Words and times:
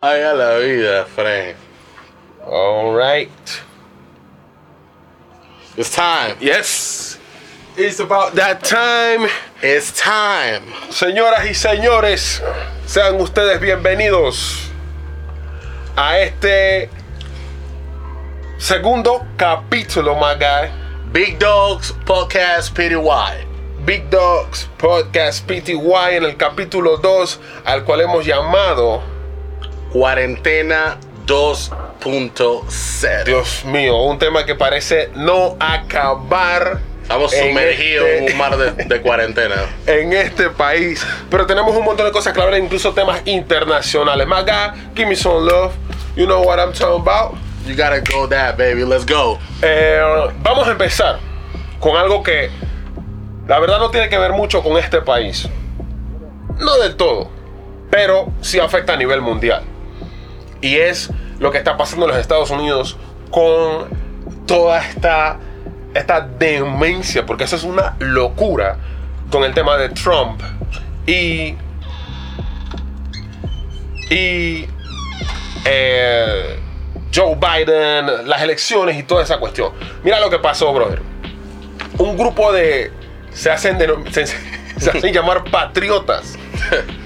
Ay, 0.00 0.22
a 0.22 0.32
la 0.32 0.58
vida, 0.58 1.04
Frank. 1.06 1.56
All 2.46 2.94
right. 2.94 3.28
It's 5.76 5.92
time. 5.92 6.36
Yes. 6.40 7.18
It's 7.76 7.98
about 7.98 8.36
that 8.36 8.62
time. 8.62 9.28
It's 9.60 9.90
time. 9.90 10.62
Señoras 10.90 11.50
y 11.50 11.54
señores, 11.54 12.40
sean 12.86 13.20
ustedes 13.20 13.60
bienvenidos 13.60 14.70
a 15.96 16.20
este 16.20 16.90
segundo 18.56 19.26
capítulo, 19.36 20.14
my 20.14 20.36
guy. 20.38 20.70
Big 21.10 21.40
Dogs 21.40 21.92
Podcast 22.06 22.72
PTY. 22.72 23.44
Big 23.84 24.08
Dogs 24.10 24.68
Podcast 24.78 25.44
PTY 25.44 26.14
en 26.14 26.24
el 26.24 26.36
capítulo 26.36 26.98
2, 26.98 27.40
al 27.64 27.82
cual 27.82 28.02
hemos 28.02 28.24
llamado, 28.24 29.17
Cuarentena 29.98 30.96
2.0. 31.26 33.24
Dios 33.24 33.64
mío, 33.64 33.96
un 33.96 34.16
tema 34.16 34.46
que 34.46 34.54
parece 34.54 35.10
no 35.16 35.56
acabar. 35.58 36.78
Estamos 37.02 37.32
sumergidos 37.32 38.06
este- 38.06 38.26
en 38.26 38.32
un 38.32 38.38
mar 38.38 38.56
de, 38.56 38.84
de 38.84 39.02
cuarentena. 39.02 39.56
en 39.88 40.12
este 40.12 40.50
país. 40.50 41.04
Pero 41.28 41.46
tenemos 41.46 41.76
un 41.76 41.84
montón 41.84 42.06
de 42.06 42.12
cosas 42.12 42.32
que 42.32 42.40
hablar, 42.40 42.60
incluso 42.60 42.94
temas 42.94 43.22
internacionales. 43.24 44.24
My 44.28 44.36
give 44.94 45.08
me 45.08 45.16
some 45.16 45.40
love. 45.50 45.72
You 46.14 46.26
know 46.26 46.44
what 46.44 46.60
I'm 46.60 46.72
talking 46.72 47.00
about. 47.00 47.34
You 47.66 47.74
gotta 47.74 48.00
go 48.00 48.28
that, 48.28 48.56
baby. 48.56 48.84
Let's 48.84 49.04
go. 49.04 49.40
Eh, 49.62 50.00
vamos 50.44 50.68
a 50.68 50.70
empezar 50.70 51.18
con 51.80 51.96
algo 51.96 52.22
que 52.22 52.50
la 53.48 53.58
verdad 53.58 53.80
no 53.80 53.90
tiene 53.90 54.08
que 54.08 54.18
ver 54.18 54.30
mucho 54.30 54.62
con 54.62 54.78
este 54.78 55.02
país. 55.02 55.48
No 56.60 56.78
del 56.78 56.94
todo, 56.94 57.32
pero 57.90 58.32
sí 58.42 58.60
afecta 58.60 58.92
a 58.92 58.96
nivel 58.96 59.22
mundial. 59.22 59.64
Y 60.60 60.76
es 60.76 61.10
lo 61.38 61.50
que 61.50 61.58
está 61.58 61.76
pasando 61.76 62.06
en 62.06 62.12
los 62.12 62.20
Estados 62.20 62.50
Unidos 62.50 62.96
con 63.30 63.88
toda 64.46 64.84
esta, 64.84 65.38
esta 65.94 66.20
demencia, 66.20 67.24
porque 67.26 67.44
eso 67.44 67.56
es 67.56 67.64
una 67.64 67.96
locura 68.00 68.78
con 69.30 69.44
el 69.44 69.54
tema 69.54 69.76
de 69.76 69.90
Trump 69.90 70.40
y, 71.06 71.54
y 74.10 74.66
eh, 75.64 76.58
Joe 77.14 77.36
Biden, 77.36 78.28
las 78.28 78.42
elecciones 78.42 78.98
y 78.98 79.02
toda 79.02 79.22
esa 79.22 79.38
cuestión. 79.38 79.72
Mira 80.02 80.20
lo 80.20 80.30
que 80.30 80.38
pasó, 80.38 80.72
brother. 80.72 81.00
Un 81.98 82.16
grupo 82.16 82.52
de. 82.52 82.92
Se 83.32 83.50
hacen, 83.50 83.78
se 84.10 84.90
hacen 84.90 85.12
llamar 85.12 85.44
patriotas. 85.50 86.36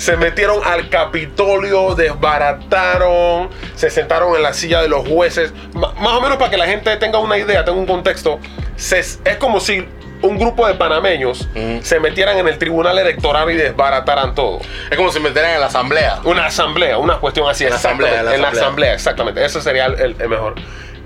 Se 0.00 0.16
metieron 0.16 0.60
al 0.64 0.88
Capitolio, 0.88 1.94
desbarataron, 1.94 3.50
se 3.74 3.90
sentaron 3.90 4.34
en 4.34 4.42
la 4.42 4.54
silla 4.54 4.80
de 4.80 4.88
los 4.88 5.06
jueces. 5.06 5.52
Más 5.74 5.92
o 6.14 6.20
menos 6.22 6.38
para 6.38 6.50
que 6.50 6.56
la 6.56 6.66
gente 6.66 6.96
tenga 6.96 7.18
una 7.18 7.36
idea, 7.36 7.64
tenga 7.64 7.78
un 7.78 7.86
contexto. 7.86 8.38
se- 8.76 8.98
es 9.00 9.36
como 9.38 9.60
si 9.60 9.86
un 10.22 10.38
grupo 10.38 10.66
de 10.66 10.72
panameños 10.74 11.46
se 11.82 12.00
metieran 12.00 12.38
en 12.38 12.48
el 12.48 12.56
tribunal 12.56 12.98
electoral 12.98 13.50
y 13.50 13.56
desbarataran 13.56 14.34
todo. 14.34 14.60
Es 14.90 14.96
como 14.96 15.12
si 15.12 15.18
me 15.20 15.28
metieran 15.28 15.52
en 15.52 15.60
la 15.60 15.66
asamblea. 15.66 16.18
Una 16.24 16.46
asamblea, 16.46 16.96
una 16.96 17.18
cuestión 17.18 17.46
así. 17.50 17.64
La 17.64 17.76
exactamente, 17.76 18.06
asamblea, 18.16 18.22
la 18.30 18.34
en 18.36 18.40
la 18.42 18.48
asamblea. 18.48 18.94
exactamente. 18.94 19.44
Ese 19.44 19.60
sería 19.60 19.84
el, 19.84 20.00
el- 20.00 20.16
el 20.18 20.28
mejor 20.30 20.54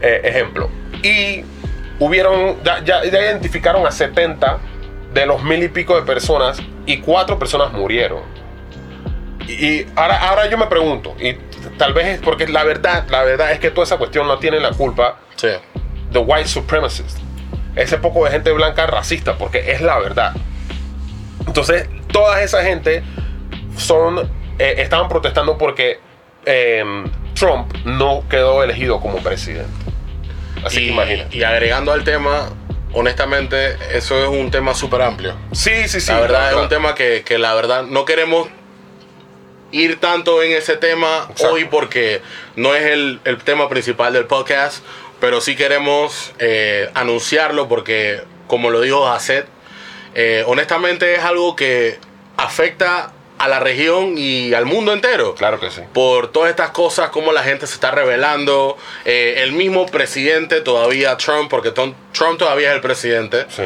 eh, 0.02 0.20
ejemplo. 0.22 0.70
Y 1.02 1.44
hubieron, 1.98 2.62
ya, 2.62 2.78
ya- 2.84 3.02
ya 3.04 3.20
identificaron 3.20 3.84
a 3.86 3.90
70 3.90 4.58
de 5.12 5.26
los 5.26 5.42
mil 5.42 5.62
y 5.64 5.68
pico 5.68 5.96
de 5.96 6.02
personas 6.02 6.62
y 6.86 6.98
cuatro 6.98 7.40
personas 7.40 7.72
murieron. 7.72 8.20
Y, 9.46 9.86
ahora, 9.96 10.28
ahora 10.28 10.48
yo 10.48 10.56
me 10.56 10.66
pregunto, 10.66 11.14
y 11.20 11.34
tal 11.76 11.92
vez 11.92 12.06
es 12.06 12.20
porque 12.20 12.46
la 12.48 12.64
verdad, 12.64 13.06
la 13.10 13.22
verdad 13.24 13.52
es 13.52 13.58
que 13.60 13.70
toda 13.70 13.84
esa 13.84 13.98
cuestión 13.98 14.26
no 14.26 14.38
tiene 14.38 14.58
la 14.60 14.70
culpa 14.70 15.18
Sí. 15.36 15.48
de 16.10 16.18
white 16.18 16.48
supremacists. 16.48 17.20
Ese 17.76 17.98
poco 17.98 18.24
de 18.24 18.30
gente 18.30 18.52
blanca 18.52 18.86
racista, 18.86 19.36
porque 19.36 19.72
es 19.72 19.80
la 19.80 19.98
verdad. 19.98 20.32
Entonces, 21.46 21.88
toda 22.12 22.42
esa 22.42 22.62
gente 22.62 23.02
son, 23.76 24.30
eh, 24.58 24.74
estaban 24.78 25.08
protestando 25.08 25.58
porque 25.58 25.98
eh, 26.46 26.84
Trump 27.34 27.74
no 27.84 28.24
quedó 28.30 28.62
elegido 28.62 29.00
como 29.00 29.18
presidente. 29.18 29.70
Así 30.64 30.76
que 30.78 30.82
y, 30.84 30.88
imagínate. 30.90 31.36
y 31.36 31.42
agregando 31.42 31.92
al 31.92 32.04
tema, 32.04 32.50
honestamente, 32.92 33.76
eso 33.92 34.22
es 34.22 34.28
un 34.28 34.50
tema 34.50 34.74
súper 34.74 35.02
amplio. 35.02 35.34
Sí, 35.52 35.88
sí, 35.88 36.00
sí. 36.00 36.12
la 36.12 36.20
verdad 36.20 36.40
claro. 36.40 36.56
es 36.58 36.62
un 36.62 36.68
tema 36.68 36.94
que, 36.94 37.22
que 37.26 37.38
la 37.38 37.54
verdad 37.54 37.82
no 37.82 38.04
queremos 38.04 38.48
ir 39.74 40.00
tanto 40.00 40.42
en 40.42 40.52
ese 40.52 40.76
tema 40.76 41.26
Exacto. 41.30 41.52
hoy 41.52 41.64
porque 41.66 42.22
no 42.56 42.74
es 42.74 42.84
el, 42.84 43.20
el 43.24 43.38
tema 43.38 43.68
principal 43.68 44.12
del 44.12 44.24
podcast, 44.26 44.84
pero 45.20 45.40
sí 45.40 45.56
queremos 45.56 46.32
eh, 46.38 46.88
anunciarlo 46.94 47.68
porque, 47.68 48.22
como 48.46 48.70
lo 48.70 48.80
dijo 48.80 49.06
Hasset, 49.08 49.46
eh, 50.14 50.44
honestamente 50.46 51.14
es 51.14 51.20
algo 51.24 51.56
que 51.56 51.98
afecta 52.36 53.10
a 53.36 53.48
la 53.48 53.58
región 53.58 54.14
y 54.16 54.54
al 54.54 54.64
mundo 54.64 54.92
entero 54.92 55.34
Claro 55.34 55.58
que 55.58 55.68
sí. 55.70 55.80
por 55.92 56.30
todas 56.30 56.50
estas 56.50 56.70
cosas, 56.70 57.10
como 57.10 57.32
la 57.32 57.42
gente 57.42 57.66
se 57.66 57.74
está 57.74 57.90
revelando. 57.90 58.76
Eh, 59.04 59.34
el 59.38 59.52
mismo 59.52 59.86
presidente 59.86 60.60
todavía, 60.60 61.16
Trump, 61.16 61.50
porque 61.50 61.72
Trump 61.72 62.38
todavía 62.38 62.70
es 62.70 62.76
el 62.76 62.80
presidente, 62.80 63.44
Sí. 63.48 63.64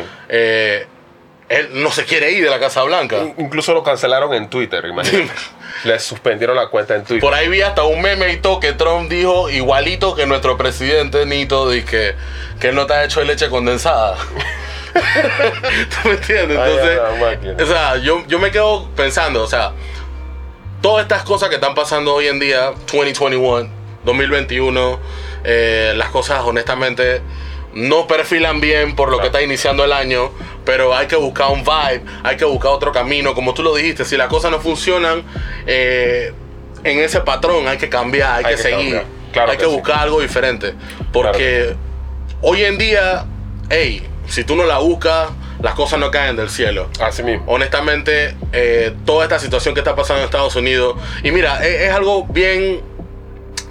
Él 1.48 1.68
no 1.72 1.90
se 1.90 2.04
quiere 2.04 2.32
ir 2.32 2.44
de 2.44 2.50
la 2.50 2.58
Casa 2.60 2.82
Blanca. 2.82 3.18
In- 3.18 3.34
Incluso 3.38 3.72
lo 3.74 3.82
cancelaron 3.82 4.34
en 4.34 4.48
Twitter, 4.50 4.84
imagínate. 4.84 5.32
Le 5.84 5.98
suspendieron 5.98 6.56
la 6.56 6.68
cuenta 6.68 6.94
en 6.96 7.04
Twitter. 7.04 7.20
Por 7.20 7.34
ahí 7.34 7.48
vi 7.48 7.62
hasta 7.62 7.84
un 7.84 8.00
meme 8.02 8.32
y 8.32 8.36
todo 8.38 8.58
que 8.60 8.72
Trump 8.72 9.08
dijo 9.10 9.48
igualito 9.48 10.14
que 10.14 10.26
nuestro 10.26 10.56
presidente 10.56 11.24
Nito, 11.26 11.68
de 11.68 11.84
que, 11.84 12.14
que 12.60 12.68
él 12.68 12.74
no 12.74 12.82
está 12.82 13.04
hecho 13.04 13.20
de 13.20 13.26
leche 13.26 13.48
condensada. 13.48 14.16
¿Tú 14.94 16.08
me 16.08 16.14
entiendes? 16.14 16.58
Entonces, 16.58 17.62
o 17.62 17.66
sea, 17.66 17.96
yo, 17.98 18.24
yo 18.26 18.38
me 18.38 18.50
quedo 18.50 18.88
pensando, 18.96 19.42
o 19.42 19.46
sea, 19.46 19.72
todas 20.80 21.02
estas 21.02 21.22
cosas 21.22 21.48
que 21.48 21.56
están 21.56 21.74
pasando 21.74 22.14
hoy 22.14 22.26
en 22.26 22.40
día, 22.40 22.72
2021, 22.92 23.68
2021, 24.04 24.98
eh, 25.44 25.92
las 25.96 26.08
cosas 26.08 26.40
honestamente 26.44 27.20
no 27.74 28.06
perfilan 28.06 28.60
bien 28.60 28.96
por 28.96 29.08
lo 29.10 29.16
Claro. 29.18 29.30
que 29.30 29.36
está 29.38 29.42
iniciando 29.42 29.84
el 29.84 29.92
año, 29.92 30.30
pero 30.64 30.94
hay 30.94 31.06
que 31.06 31.16
buscar 31.16 31.50
un 31.50 31.62
vibe, 31.64 32.02
hay 32.22 32.36
que 32.36 32.44
buscar 32.44 32.72
otro 32.72 32.92
camino, 32.92 33.34
como 33.34 33.54
tú 33.54 33.62
lo 33.62 33.74
dijiste, 33.74 34.04
si 34.04 34.16
las 34.16 34.28
cosas 34.28 34.50
no 34.50 34.58
funcionan 34.60 35.22
eh, 35.66 36.32
en 36.84 36.98
ese 37.00 37.20
patrón, 37.20 37.68
hay 37.68 37.78
que 37.78 37.88
cambiar, 37.88 38.38
hay, 38.38 38.44
Hay 38.44 38.56
que, 38.56 38.62
que 38.62 38.68
seguir. 38.68 39.02
Claro 39.32 39.50
hay 39.52 39.58
que 39.58 39.64
que 39.64 39.68
sí. 39.70 39.76
buscar 39.76 39.98
algo 40.00 40.20
diferente, 40.20 40.74
porque 41.12 41.74
hoy 42.40 42.64
en 42.64 42.78
día, 42.78 43.26
hey, 43.68 44.02
si 44.26 44.44
tú 44.44 44.56
no 44.56 44.64
la 44.64 44.78
buscas, 44.78 45.28
las 45.60 45.74
cosas 45.74 45.98
no 45.98 46.10
caen 46.12 46.36
del 46.36 46.50
cielo 46.50 46.88
Así 47.00 47.22
mismo. 47.24 47.44
honestamente, 47.48 48.36
eh, 48.52 48.92
toda 49.04 49.24
esta 49.24 49.38
situación 49.40 49.74
que 49.74 49.80
está 49.80 49.96
pasando 49.96 50.20
en 50.20 50.26
Estados 50.26 50.54
Unidos. 50.54 50.96
Y 51.24 51.32
mira, 51.32 51.66
es, 51.66 51.80
es 51.82 51.92
algo 51.92 52.24
bien, 52.26 52.80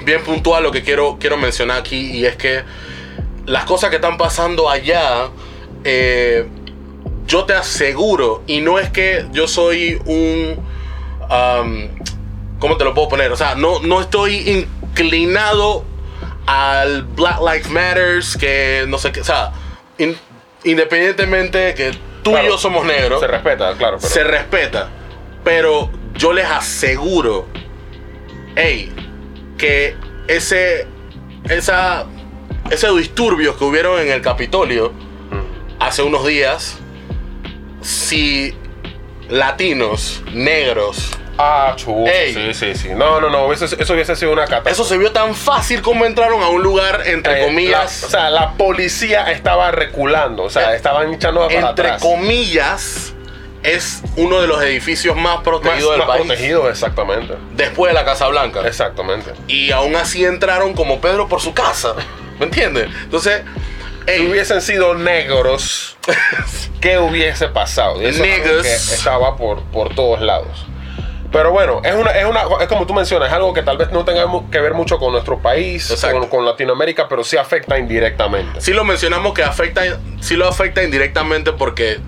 bien 0.03 0.22
puntual 0.24 0.64
lo 0.64 0.72
que 0.72 0.84
quiero, 0.84 1.18
quiero 1.19 1.38
mencionar 1.38 1.78
aquí. 1.79 2.12
Y 2.12 2.25
es 2.25 2.35
que 2.35 2.64
las 3.47 3.66
cosas 3.66 3.90
que 3.90 3.96
están 3.96 4.18
pasando 4.18 4.69
allá, 4.69 5.30
eh, 5.84 6.46
yo 7.25 7.44
te 7.46 7.53
aseguro, 7.53 8.44
y 8.47 8.62
no 8.62 8.78
es 8.80 8.90
que 8.91 9.25
yo 9.31 9.47
soy 9.47 10.00
un... 10.06 10.63
um, 11.30 11.88
¿Cómo 12.59 12.78
te 12.78 12.84
lo 12.85 12.94
puedo 12.94 13.08
poner? 13.09 13.31
O 13.31 13.35
sea, 13.35 13.56
no, 13.56 13.80
no 13.81 14.00
estoy 14.02 14.35
inclinado 14.50 15.84
al 16.47 17.03
Black 17.03 17.40
Lives 17.40 17.69
Matters, 17.69 18.38
que 18.38 18.85
no 18.88 18.97
sé 18.97 19.12
qué. 19.12 19.22
O 19.22 19.24
sea, 19.24 19.52
in- 19.97 20.18
independientemente 20.64 21.74
que 21.75 21.91
tú 22.24 22.35
y 22.38 22.46
yo 22.47 22.58
somos 22.58 22.85
negros, 22.85 23.19
Se 23.19 23.28
respeta, 23.28 23.75
claro. 23.78 23.97
pero- 24.00 24.09
se 24.14 24.24
respeta. 24.24 24.90
Pero 25.44 25.90
yo 26.16 26.34
les 26.34 26.46
aseguro, 26.46 27.46
hey, 28.56 28.91
que 29.58 29.96
ese, 30.28 30.88
esa, 31.49 32.05
ese 32.72 32.90
disturbios 32.91 33.55
que 33.58 33.64
hubieron 33.64 33.99
en 33.99 34.09
el 34.11 34.22
Capitolio 34.22 34.91
hace 35.79 36.02
unos 36.03 36.25
días, 36.25 36.78
si 37.81 38.55
latinos, 39.29 40.23
negros, 40.34 41.11
Ah, 41.40 41.73
chulo. 41.75 42.08
Ey. 42.11 42.34
Sí, 42.34 42.53
sí, 42.55 42.73
sí. 42.75 42.90
No, 42.96 43.22
no, 43.22 43.29
no. 43.29 43.53
Eso, 43.53 43.66
eso 43.66 43.93
hubiese 43.93 44.16
sido 44.16 44.31
una 44.31 44.46
catástrofe. 44.46 44.72
eso 44.72 44.84
se 44.84 44.97
vio 44.97 45.11
tan 45.11 45.35
fácil 45.35 45.84
como 45.84 46.03
entraron 46.05 46.41
a 46.41 46.47
un 46.49 46.64
lugar, 46.64 47.03
entre 47.05 47.43
Eh, 47.43 47.46
comillas, 47.46 48.02
la- 48.02 48.08
o 48.08 48.09
sea, 48.09 48.29
la 48.31 48.52
policía 48.53 49.29
estaba 49.31 49.70
reculando. 49.70 50.41
O 50.46 50.49
sea, 50.49 50.73
Eh, 50.73 50.78
estaban 50.78 51.13
echando 51.13 51.41
para 51.41 51.53
entre 51.53 51.70
atrás. 51.90 52.02
comillas, 52.02 53.13
es 53.61 54.02
uno 54.16 54.41
de 54.41 54.47
los 54.47 54.63
edificios 54.63 55.16
más 55.16 55.35
más, 55.35 55.43
protegidos 55.43 55.91
del 55.91 55.99
más 55.99 56.08
país. 56.08 56.25
protegido, 56.25 56.70
exactamente. 56.72 57.35
Después 57.53 57.91
de 57.91 57.93
la 57.99 58.03
Casa 58.03 58.28
Blanca. 58.29 58.67
Exactamente. 58.67 59.31
Y 59.47 59.70
aún 59.72 59.96
así 59.96 60.25
entraron 60.25 60.73
como 60.73 60.99
Pedro 61.02 61.28
por 61.28 61.40
su 61.40 61.53
casa. 61.53 61.93
¿Me 62.39 62.45
entiendes? 62.45 62.89
Entonces, 63.03 63.41
Si 64.07 64.28
hubiesen 64.28 64.61
sido 64.61 64.95
negros, 64.95 65.97
¿qué 66.81 66.97
hubiese 66.97 67.47
pasado? 67.49 67.99
Que 67.99 68.09
estaba 68.09 69.35
por, 69.35 69.63
por 69.63 69.93
todos 69.93 70.22
lados. 70.22 70.66
Pero 71.31 71.51
bueno, 71.51 71.81
es 71.84 71.93
una, 71.93 72.11
es 72.11 72.25
una, 72.25 72.43
es 72.61 72.67
como 72.67 72.85
tú 72.87 72.93
mencionas, 72.93 73.28
es 73.28 73.34
algo 73.34 73.53
que 73.53 73.61
tal 73.61 73.78
vez 73.78 73.91
no 73.91 74.05
tenga 74.05 74.25
que 74.49 74.61
ver 74.61 74.73
mucho 74.73 74.97
con 74.97 75.11
nuestro 75.11 75.39
país, 75.39 75.93
con, 76.09 76.28
con 76.28 76.45
Latinoamérica, 76.45 77.09
pero 77.09 77.23
sí 77.23 77.35
afecta 77.35 77.78
indirectamente. 77.78 78.61
Sí 78.61 78.72
lo 78.72 78.85
mencionamos 78.85 79.34
que 79.34 79.43
afecta, 79.43 79.81
sí 80.22 80.35
lo 80.35 80.47
afecta 80.47 80.84
indirectamente 80.84 81.51
porque, 81.51 81.99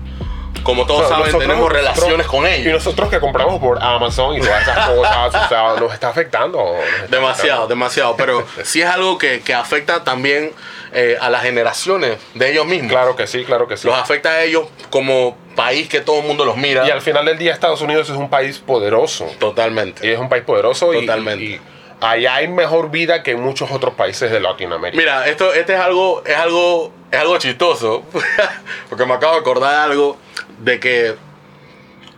como 0.62 0.86
todos 0.86 1.02
O 1.02 1.08
sea, 1.08 1.16
saben, 1.16 1.26
nosotros- 1.32 1.48
tenemos 1.48 1.72
relaciones 1.72 2.18
nosotros- 2.18 2.26
con 2.26 2.44
Y 2.46 2.48
ellos. 2.54 2.72
nosotros 2.74 3.08
que 3.10 3.18
compramos 3.20 3.60
por 3.60 3.82
Amazon 3.82 4.36
y 4.36 4.40
todas 4.40 4.62
esas 4.62 4.88
cosas, 4.94 5.34
o 5.34 5.48
sea, 5.48 5.74
nos 5.80 5.92
está 5.94 6.08
afectando. 6.10 6.58
nos 6.58 6.84
está 6.84 7.06
Demasiado, 7.16 7.22
afectando. 7.62 7.66
demasiado. 7.68 8.16
Pero 8.16 8.44
sí 8.64 8.82
es 8.82 8.88
algo 8.88 9.16
que, 9.18 9.40
que 9.40 9.54
afecta 9.54 10.04
también 10.04 10.52
eh, 10.92 11.16
a 11.20 11.30
las 11.30 11.42
generaciones 11.42 12.18
de 12.34 12.50
ellos 12.50 12.66
mismos. 12.66 12.90
Claro 12.90 13.16
que 13.16 13.26
sí, 13.26 13.44
claro 13.44 13.66
que 13.68 13.76
sí. 13.76 13.86
Los 13.86 13.96
afecta 13.98 14.30
a 14.30 14.42
ellos 14.42 14.64
como 14.90 15.36
país 15.56 15.88
que 15.88 16.00
todo 16.00 16.20
el 16.20 16.26
mundo 16.26 16.44
los 16.44 16.56
mira. 16.56 16.86
Y 16.86 16.90
al 16.90 17.00
final 17.00 17.24
del 17.24 17.38
día 17.38 17.52
Estados 17.52 17.80
Unidos 17.80 18.10
es 18.10 18.16
un 18.16 18.28
país 18.28 18.58
poderoso. 18.58 19.26
Totalmente. 19.38 20.06
Y 20.06 20.10
es 20.10 20.18
un 20.18 20.28
país 20.28 20.44
poderoso 20.44 20.92
y- 20.94 21.00
Totalmente. 21.06 21.44
y, 21.44 21.60
allá 22.02 22.36
hay 22.36 22.48
mejor 22.48 22.90
vida 22.90 23.22
que 23.22 23.32
en 23.32 23.40
muchos 23.40 23.70
otros 23.70 23.94
países 23.94 24.30
de 24.30 24.40
Latinoamérica. 24.40 24.98
Mira, 25.00 25.26
esto, 25.26 25.52
este 25.52 25.74
es 25.74 25.80
algo, 25.80 26.22
es 26.24 26.36
algo, 26.36 26.92
es 27.10 27.18
algo 27.20 27.38
chistoso. 27.38 28.02
porque 28.88 29.04
me 29.06 29.14
acabo 29.14 29.34
de 29.34 29.40
acordar 29.40 29.70
de 29.72 29.92
algo 29.92 30.16
de 30.60 30.80
que 30.80 31.14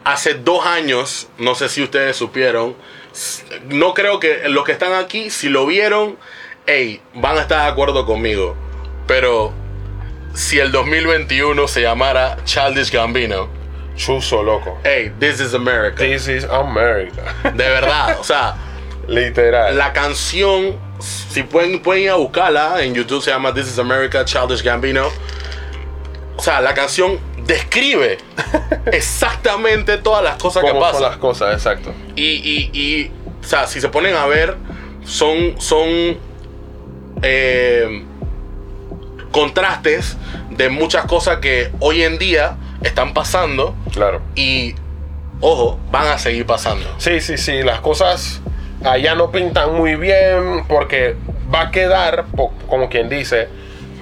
hace 0.05 0.35
dos 0.35 0.67
años, 0.67 1.29
no 1.39 1.55
sé 1.55 1.69
si 1.69 1.83
ustedes 1.83 2.17
supieron, 2.17 2.77
no 3.69 3.95
creo 3.95 4.21
que 4.21 4.49
los 4.49 4.65
que 4.65 4.73
están 4.73 4.93
aquí, 4.95 5.31
si 5.31 5.49
lo 5.49 5.67
vieron, 5.67 6.17
hey, 6.67 7.01
van 7.15 7.39
a 7.39 7.43
estar 7.43 7.63
de 7.65 7.71
acuerdo 7.71 8.07
conmigo. 8.07 8.57
Pero 9.07 9.53
si 10.35 10.59
el 10.59 10.73
2021 10.73 11.69
se 11.69 11.83
llamara 11.83 12.39
Childish 12.45 12.91
Gambino, 12.91 13.49
Chuzo, 13.97 14.43
loco. 14.43 14.79
hey, 14.85 15.13
this 15.21 15.39
is 15.41 15.53
America. 15.55 15.97
This 16.03 16.27
is 16.27 16.45
America. 16.45 17.23
De 17.55 17.69
verdad, 17.69 18.19
o 18.19 18.25
sea, 18.25 18.55
Literal. 19.07 19.77
la 19.77 19.93
canción, 19.93 20.77
si 21.01 21.43
pueden, 21.43 21.83
pueden 21.83 22.05
ir 22.05 22.11
a 22.11 22.15
buscarla 22.15 22.83
en 22.83 22.95
YouTube, 22.95 23.23
se 23.23 23.31
llama 23.31 23.53
This 23.53 23.67
is 23.67 23.79
America, 23.79 24.25
Childish 24.25 24.63
Gambino. 24.63 25.11
O 26.37 26.43
sea, 26.43 26.61
la 26.61 26.75
canción 26.75 27.19
describe 27.47 28.19
exactamente 28.93 29.99
todas 29.99 30.23
las 30.25 30.37
cosas 30.37 30.63
que 30.65 30.71
¿Cómo 30.71 30.81
son 30.83 30.93
pasan. 30.93 31.09
las 31.11 31.17
cosas? 31.19 31.53
Exacto. 31.55 31.93
Y, 32.17 32.23
y, 32.25 32.71
y, 32.73 33.13
o 33.41 33.45
sea, 33.47 33.67
si 33.67 33.81
se 33.81 33.89
ponen 33.89 34.15
a 34.17 34.27
ver, 34.27 34.57
son, 35.05 35.61
son 35.61 36.17
eh, 37.23 38.05
contrastes 39.31 40.17
de 40.51 40.69
muchas 40.69 41.07
cosas 41.07 41.39
que 41.39 41.71
hoy 41.81 42.03
en 42.03 42.19
día 42.19 42.57
están 42.83 43.15
pasando 43.15 43.75
Claro. 43.93 44.21
y, 44.35 44.75
ojo, 45.41 45.79
van 45.91 46.09
a 46.09 46.19
seguir 46.19 46.47
pasando. 46.47 46.87
Sí, 46.99 47.21
sí, 47.21 47.37
sí. 47.39 47.63
Las 47.63 47.81
cosas 47.81 48.41
allá 48.85 49.15
no 49.15 49.31
pintan 49.31 49.75
muy 49.75 49.95
bien 49.97 50.65
porque 50.69 51.17
va 51.55 51.63
a 51.63 51.71
quedar, 51.71 52.27
como 52.69 52.89
quien 52.89 53.09
dice, 53.09 53.49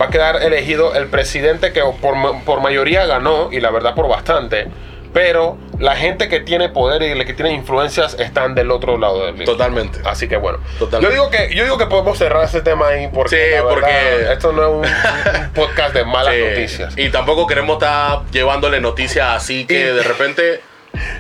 va 0.01 0.07
a 0.07 0.11
quedar 0.11 0.43
elegido 0.43 0.95
el 0.95 1.07
presidente 1.09 1.73
que 1.73 1.83
por, 2.01 2.15
por 2.45 2.61
mayoría 2.61 3.07
ganó 3.07 3.51
y 3.53 3.61
la 3.61 3.71
verdad 3.71 3.95
por 3.95 4.09
bastante. 4.09 4.69
Pero 5.13 5.59
la 5.81 5.97
gente 5.97 6.29
que 6.29 6.39
tiene 6.39 6.69
poder 6.69 7.03
y 7.03 7.13
la 7.17 7.25
que 7.25 7.35
tiene 7.35 7.51
influencias 7.53 8.15
están 8.21 8.55
del 8.55 8.71
otro 8.71 8.97
lado 8.97 9.27
del 9.27 9.37
río. 9.37 9.45
Totalmente. 9.45 9.99
Así 10.05 10.29
que 10.29 10.37
bueno. 10.37 10.59
Totalmente. 10.79 11.17
Yo 11.17 11.23
digo 11.25 11.31
que 11.37 11.53
yo 11.53 11.65
digo 11.65 11.79
que 11.79 11.87
podemos 11.87 12.17
cerrar 12.17 12.45
este 12.45 12.61
tema 12.63 12.87
ahí 12.89 13.09
porque, 13.13 13.31
Sí, 13.37 13.51
la 13.57 13.63
verdad, 13.65 13.75
porque- 13.75 14.33
esto 14.33 14.53
no 14.53 14.63
es 14.63 14.69
un, 14.69 15.41
un 15.43 15.51
podcast 15.53 15.95
de 15.95 16.05
malas 16.05 16.33
Sí. 16.35 16.41
noticias. 16.49 16.95
Y 16.97 17.09
tampoco 17.11 17.49
queremos 17.49 17.75
estar 17.83 18.21
llevándole 18.31 18.81
noticias 18.81 19.27
así 19.31 19.67
que 19.67 19.81
Y- 19.81 19.83
de 19.97 20.03
repente. 20.05 20.61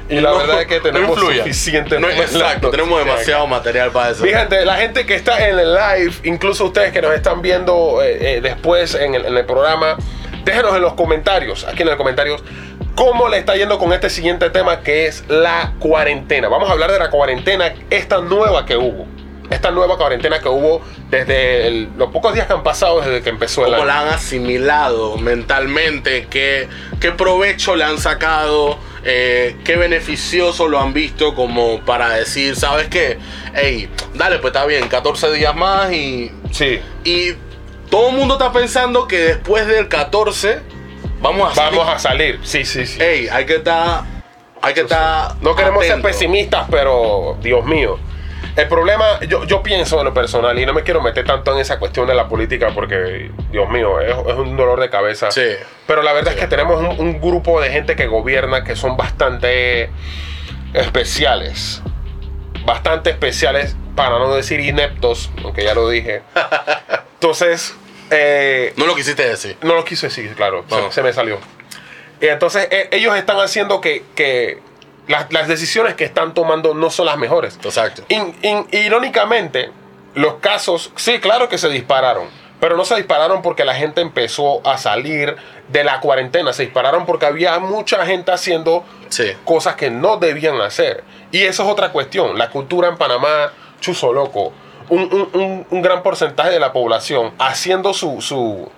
Y 0.09 0.17
la 0.17 0.31
no- 0.31 0.39
verdad 0.39 0.63
es 0.63 0.67
que 0.67 0.77
no 0.79 0.83
tenemos 0.83 1.11
influya. 1.11 1.43
suficiente 1.43 2.01
No, 2.01 2.09
exacto, 2.09 2.71
tenemos 2.71 2.99
demasiado 3.05 3.47
material 3.47 3.91
para 3.91 4.11
eso. 4.11 4.25
Gente, 4.25 4.65
la 4.65 4.77
gente 4.77 5.07
que 5.07 5.15
está 5.15 5.47
en 5.49 5.59
el 5.59 5.73
live, 5.75 6.13
incluso 6.25 6.65
ustedes 6.67 6.93
que 6.93 7.01
nos 7.01 7.15
están 7.15 7.41
viendo 7.43 8.03
eh, 8.03 8.37
eh, 8.37 8.41
después 8.41 8.95
en 8.95 9.15
el, 9.15 9.27
en 9.27 9.37
el 9.37 9.45
programa, 9.47 9.97
déjenos 10.45 10.75
en 10.75 10.83
los 10.83 10.95
comentarios, 10.95 11.65
aquí 11.65 11.83
en 11.83 11.89
los 11.89 11.97
comentarios, 11.97 12.43
cómo 12.97 13.29
le 13.29 13.39
está 13.39 13.55
yendo 13.55 13.79
con 13.79 13.93
este 13.93 14.11
siguiente 14.11 14.51
tema 14.51 14.81
que 14.81 15.07
es 15.07 15.25
la 15.29 15.73
cuarentena. 15.79 16.49
Vamos 16.49 16.69
a 16.69 16.73
hablar 16.73 16.91
de 16.91 16.99
la 16.99 17.09
cuarentena, 17.11 17.73
esta 17.91 18.21
nueva 18.21 18.67
que 18.67 18.77
hubo. 18.77 19.07
Esta 19.51 19.71
nueva 19.73 19.97
cuarentena 19.97 20.39
que 20.41 20.49
hubo 20.49 20.81
desde 21.09 21.67
el- 21.67 21.89
los 21.97 22.11
pocos 22.11 22.35
días 22.35 22.47
que 22.47 22.53
han 22.53 22.63
pasado 22.63 23.01
desde 23.01 23.21
que 23.23 23.31
empezó 23.31 23.63
el 23.67 23.73
cómo 23.73 23.77
año. 23.83 23.87
la 23.87 24.01
han 24.01 24.09
asimilado 24.09 25.17
mentalmente, 25.19 26.27
qué, 26.31 26.69
qué 27.01 27.11
provecho 27.13 27.75
le 27.75 27.83
han 27.85 27.99
sacado, 27.99 28.79
eh, 29.05 29.57
qué 29.65 29.77
beneficioso 29.77 30.69
lo 30.69 30.79
han 30.79 30.93
visto 30.93 31.35
como 31.35 31.81
para 31.81 32.11
decir, 32.11 32.57
¿sabes 32.57 32.89
qué? 32.89 33.19
Hey, 33.55 33.89
dale, 34.15 34.39
pues 34.39 34.53
está 34.53 34.67
bien, 34.67 34.89
14 34.89 35.33
días 35.33 35.55
más 35.55 35.93
y, 35.93 36.31
Sí, 36.51 36.81
y 37.05 37.33
todo 37.89 38.11
el 38.11 38.17
mundo 38.17 38.35
está 38.35 38.53
pensando 38.53 39.09
que 39.09 39.19
después 39.19 39.67
del 39.67 39.89
14 39.89 40.61
vamos 41.21 41.53
a 41.53 41.55
salir. 41.55 41.79
vamos 41.79 41.95
a 41.95 41.99
salir. 41.99 42.41
Sí, 42.43 42.65
sí, 42.65 42.87
sí. 42.87 42.99
Hey, 43.01 43.29
hay 43.31 43.47
que 43.47 43.57
estar... 43.57 44.05
Hay 44.63 44.75
que 44.75 44.83
estar... 44.83 45.37
No 45.41 45.57
queremos 45.57 45.87
ser 45.87 46.03
pesimistas, 46.03 46.67
pero 46.71 47.39
Dios 47.41 47.65
mío. 47.65 47.99
El 48.57 48.69
problema, 48.69 49.21
yo, 49.29 49.45
yo 49.45 49.63
pienso 49.63 49.99
en 50.01 50.07
lo 50.07 50.15
personal 50.15 50.59
y 50.59 50.67
no 50.67 50.73
me 50.73 50.83
quiero 50.83 51.01
meter 51.01 51.25
tanto 51.25 51.53
en 51.53 51.59
esa 51.61 51.79
cuestión 51.79 52.07
de 52.07 52.15
la 52.15 52.29
política 52.29 52.71
porque, 52.75 53.31
Dios 53.51 53.69
mío, 53.71 54.01
es, 54.01 54.11
es 54.11 54.35
un 54.35 54.57
dolor 54.57 54.81
de 54.81 54.91
cabeza. 54.91 55.31
Sí. 55.31 55.47
Pero 55.87 56.03
la 56.03 56.13
verdad 56.13 56.35
es 56.35 56.41
que 56.41 56.47
tenemos 56.47 56.81
un, 56.81 57.01
un 57.01 57.21
grupo 57.21 57.61
de 57.61 57.71
gente 57.71 57.97
que 57.97 58.07
gobierna 58.07 58.65
que 58.65 58.77
son 58.77 58.97
bastante 58.97 59.91
especiales. 60.75 61.83
Bastante 62.65 63.11
especiales, 63.11 63.77
para 63.95 64.19
no 64.19 64.35
decir 64.35 64.61
ineptos, 64.61 65.31
aunque 65.43 65.65
ya 65.65 65.75
lo 65.75 65.89
dije. 65.89 66.23
Entonces, 67.15 67.75
eh, 68.11 68.73
No 68.77 68.87
lo 68.87 68.95
quisiste 68.95 69.27
decir. 69.27 69.57
no 69.63 69.75
lo 69.75 69.85
quise 69.85 70.09
decir, 70.09 70.35
claro, 70.35 70.65
se, 70.91 71.03
me 71.03 71.13
salió. 71.13 71.39
Y 72.21 72.27
entonces 72.27 72.69
eh, 72.71 72.89
ellos 72.91 73.17
están 73.17 73.39
haciendo 73.39 73.81
que, 73.81 74.03
que 74.15 74.59
las, 75.11 75.33
las 75.33 75.49
decisiones 75.49 75.95
que 75.95 76.05
están 76.05 76.33
tomando 76.35 76.73
no 76.75 76.89
son 76.91 77.07
las 77.07 77.19
mejores. 77.19 77.59
Exacto. 77.63 78.03
In- 78.09 78.35
in- 78.43 78.67
irónicamente, 78.73 79.71
los 80.15 80.35
casos, 80.35 80.93
sí, 80.97 81.19
claro 81.21 81.49
que 81.49 81.59
se 81.59 81.69
dispararon, 81.69 82.25
pero 82.61 82.77
no 82.77 82.85
se 82.85 82.97
dispararon 82.97 83.43
porque 83.43 83.65
la 83.65 83.75
gente 83.75 84.01
empezó 84.01 84.67
a 84.67 84.77
salir 84.79 85.37
de 85.69 85.85
la 85.85 86.01
cuarentena, 86.01 86.53
se 86.53 86.63
dispararon 86.65 87.07
porque 87.07 87.27
había 87.27 87.59
mucha 87.59 88.05
gente 88.07 88.33
haciendo 88.33 88.85
Sí. 89.09 89.33
cosas 89.45 89.77
que 89.77 89.91
no 89.91 90.17
debían 90.19 90.61
hacer. 90.61 91.05
Y 91.33 91.43
eso 91.43 91.63
es 91.65 91.69
otra 91.69 91.91
cuestión. 91.93 92.37
La 92.39 92.51
cultura 92.51 92.89
en 92.89 92.97
Panamá, 92.97 93.53
chuzo 93.81 94.13
loco, 94.13 94.53
un, 94.89 95.03
un- 95.03 95.31
un- 95.41 95.67
un 95.71 95.83
gran 95.83 96.03
porcentaje 96.03 96.51
de 96.51 96.59
la 96.61 96.73
población 96.73 97.33
haciendo 97.39 97.95
su, 97.95 98.21
su, 98.21 98.71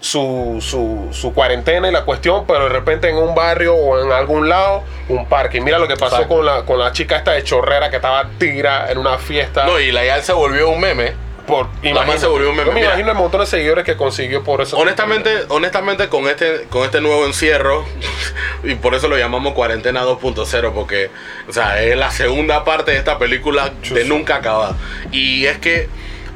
su, 0.00 0.58
su, 0.60 1.08
su 1.12 1.34
cuarentena 1.34 1.88
y 1.88 1.92
la 1.92 2.04
cuestión, 2.04 2.46
pero 2.46 2.64
de 2.64 2.68
repente 2.70 3.08
en 3.10 3.16
un 3.16 3.34
barrio 3.34 3.74
o 3.74 4.02
en 4.02 4.10
algún 4.12 4.48
lado, 4.48 4.82
un 5.08 5.26
parque. 5.26 5.58
Y 5.58 5.60
mira 5.60 5.78
lo 5.78 5.86
que 5.86 5.96
pasó 5.96 6.16
Exacto. 6.16 6.36
con 6.36 6.46
la, 6.46 6.62
con 6.64 6.78
la 6.78 6.92
chica 6.92 7.16
esta 7.16 7.32
de 7.32 7.44
Chorrera 7.44 7.90
que 7.90 7.96
estaba 7.96 8.28
tira 8.38 8.90
en 8.90 8.98
una 8.98 9.18
fiesta. 9.18 9.66
No, 9.66 9.78
y 9.78 9.92
la 9.92 10.04
YAL 10.04 10.22
se 10.22 10.32
volvió 10.32 10.70
un 10.70 10.80
meme. 10.80 11.12
por, 11.46 11.66
man 11.82 12.18
se 12.18 12.26
volvió 12.26 12.48
un 12.48 12.56
meme. 12.56 12.68
Yo 12.68 12.72
me 12.72 12.80
Mira. 12.80 12.92
imagino 12.92 13.10
el 13.10 13.18
montón 13.18 13.40
de 13.40 13.46
seguidores 13.46 13.84
que 13.84 13.96
consiguió 13.96 14.42
por 14.42 14.62
eso. 14.62 14.78
Honestamente, 14.78 15.30
honestamente 15.48 16.08
con 16.08 16.26
este, 16.28 16.62
con 16.70 16.84
este 16.84 17.02
nuevo 17.02 17.26
encierro, 17.26 17.84
y 18.64 18.76
por 18.76 18.94
eso 18.94 19.06
lo 19.08 19.18
llamamos 19.18 19.52
cuarentena 19.52 20.02
2.0, 20.04 20.72
porque, 20.72 21.10
o 21.46 21.52
sea, 21.52 21.82
es 21.82 21.94
la 21.96 22.10
segunda 22.10 22.64
parte 22.64 22.92
de 22.92 22.96
esta 22.96 23.18
película 23.18 23.70
de 23.90 24.04
nunca 24.04 24.36
acabar. 24.36 24.74
Y 25.12 25.44
es 25.44 25.58
que 25.58 25.88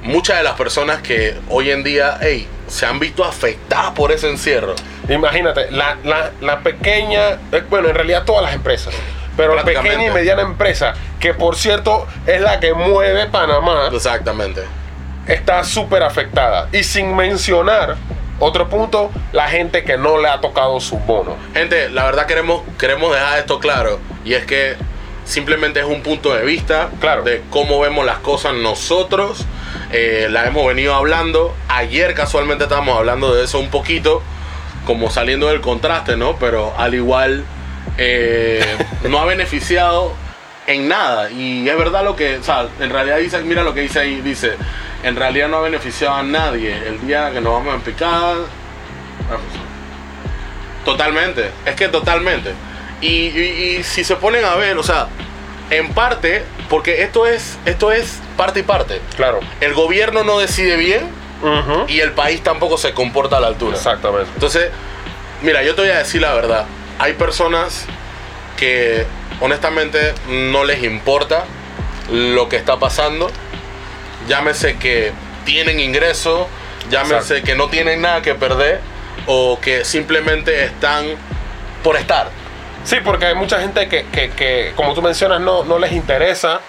muchas 0.04 0.36
de 0.36 0.44
las 0.44 0.54
personas 0.54 1.02
que 1.02 1.34
hoy 1.48 1.70
en 1.70 1.82
día, 1.82 2.18
hey, 2.20 2.46
se 2.68 2.86
han 2.86 2.98
visto 2.98 3.24
afectadas 3.24 3.90
por 3.92 4.12
ese 4.12 4.30
encierro. 4.30 4.74
Imagínate, 5.08 5.70
la, 5.70 5.96
la, 6.04 6.30
la 6.40 6.60
pequeña, 6.60 7.30
eh, 7.52 7.62
bueno, 7.68 7.88
en 7.88 7.94
realidad 7.94 8.24
todas 8.24 8.42
las 8.44 8.54
empresas, 8.54 8.94
pero 9.36 9.54
la 9.54 9.64
pequeña 9.64 10.06
y 10.06 10.10
mediana 10.10 10.42
empresa, 10.42 10.94
que 11.18 11.34
por 11.34 11.56
cierto 11.56 12.06
es 12.26 12.40
la 12.40 12.60
que 12.60 12.72
mueve 12.72 13.26
Panamá, 13.26 13.90
Exactamente. 13.92 14.62
está 15.26 15.64
súper 15.64 16.02
afectada. 16.02 16.68
Y 16.72 16.84
sin 16.84 17.16
mencionar, 17.16 17.96
otro 18.38 18.68
punto, 18.68 19.10
la 19.32 19.48
gente 19.48 19.84
que 19.84 19.96
no 19.96 20.18
le 20.18 20.28
ha 20.28 20.40
tocado 20.40 20.80
su 20.80 20.98
bono. 20.98 21.36
Gente, 21.54 21.88
la 21.88 22.04
verdad 22.04 22.26
queremos, 22.26 22.62
queremos 22.78 23.12
dejar 23.12 23.38
esto 23.38 23.58
claro. 23.58 24.00
Y 24.24 24.34
es 24.34 24.44
que 24.44 24.76
simplemente 25.24 25.80
es 25.80 25.86
un 25.86 26.02
punto 26.02 26.34
de 26.34 26.44
vista 26.44 26.90
Claro. 27.00 27.22
de 27.22 27.42
cómo 27.50 27.80
vemos 27.80 28.04
las 28.06 28.18
cosas 28.18 28.54
nosotros. 28.54 29.44
Eh, 29.92 30.28
la 30.30 30.46
hemos 30.46 30.66
venido 30.66 30.94
hablando. 30.94 31.54
Ayer 31.68 32.14
casualmente 32.14 32.64
estábamos 32.64 32.96
hablando 32.98 33.34
de 33.34 33.44
eso 33.44 33.58
un 33.58 33.68
poquito. 33.70 34.22
Como 34.86 35.10
saliendo 35.10 35.48
del 35.48 35.60
contraste, 35.60 36.16
¿no? 36.16 36.36
Pero 36.36 36.74
al 36.76 36.94
igual 36.94 37.44
eh, 37.96 38.76
no 39.08 39.18
ha 39.18 39.24
beneficiado 39.24 40.12
en 40.66 40.88
nada. 40.88 41.30
Y 41.30 41.68
es 41.68 41.78
verdad 41.78 42.04
lo 42.04 42.16
que, 42.16 42.36
o 42.36 42.42
sea, 42.42 42.66
en 42.80 42.90
realidad 42.90 43.18
dice, 43.18 43.40
mira 43.42 43.62
lo 43.62 43.72
que 43.74 43.80
dice 43.80 44.00
ahí, 44.00 44.20
dice, 44.20 44.56
en 45.02 45.16
realidad 45.16 45.48
no 45.48 45.58
ha 45.58 45.62
beneficiado 45.62 46.14
a 46.14 46.22
nadie. 46.22 46.76
El 46.86 47.06
día 47.06 47.30
que 47.32 47.40
nos 47.40 47.52
vamos 47.54 47.80
a 47.80 47.84
picar, 47.84 48.36
Totalmente, 50.84 51.50
es 51.64 51.74
que 51.74 51.88
totalmente. 51.88 52.52
Y, 53.04 53.28
y- 53.28 53.76
y 53.78 53.84
si 53.84 54.02
se 54.04 54.16
ponen 54.16 54.44
a 54.44 54.54
ver, 54.56 54.76
o 54.78 54.82
sea, 54.82 55.08
En 55.70 55.94
parte, 55.94 56.44
porque 56.68 57.02
esto 57.02 57.26
es, 57.26 57.56
esto 57.64 57.90
es 57.90 58.18
parte 58.36 58.60
y 58.60 58.62
parte. 58.64 59.00
Claro. 59.16 59.40
El 59.62 59.72
gobierno 59.72 60.22
no 60.22 60.38
decide 60.38 60.76
bien 60.76 61.08
y 61.88 62.00
el 62.00 62.12
país 62.12 62.42
tampoco 62.42 62.76
se 62.76 62.92
comporta 62.92 63.38
a 63.38 63.40
la 63.40 63.46
altura. 63.48 63.76
Exactamente. 63.76 64.28
Entonces, 64.34 64.70
mira, 65.42 65.62
yo 65.62 65.74
te 65.74 65.80
voy 65.80 65.90
a 65.90 65.98
decir 65.98 66.20
la 66.20 66.34
verdad. 66.34 66.66
Hay 66.98 67.14
personas 67.14 67.86
que 68.58 69.06
honestamente 69.40 70.12
no 70.28 70.64
les 70.64 70.82
importa 70.84 71.44
lo 72.12 72.48
que 72.50 72.56
está 72.56 72.78
pasando. 72.78 73.30
Llámese 74.28 74.76
que 74.76 75.12
tienen 75.46 75.80
ingreso, 75.80 76.46
llámese 76.90 77.16
Exacto. 77.38 77.44
que 77.46 77.54
no 77.56 77.68
tienen 77.68 78.02
nada 78.02 78.20
que 78.22 78.34
perder 78.34 78.80
o 79.26 79.58
que 79.60 79.84
simplemente 79.86 80.64
están 80.64 81.06
por 81.82 81.96
estar. 81.96 82.28
Sí, 82.84 82.96
porque 83.04 83.26
hay 83.26 83.34
mucha 83.34 83.60
gente 83.60 83.88
que, 83.88 84.04
que- 84.06 84.30
que, 84.30 84.72
como 84.76 84.94
tú 84.94 85.02
mencionas, 85.02 85.40
no, 85.40 85.64
no 85.64 85.78
les 85.78 85.92
interesa. 85.92 86.60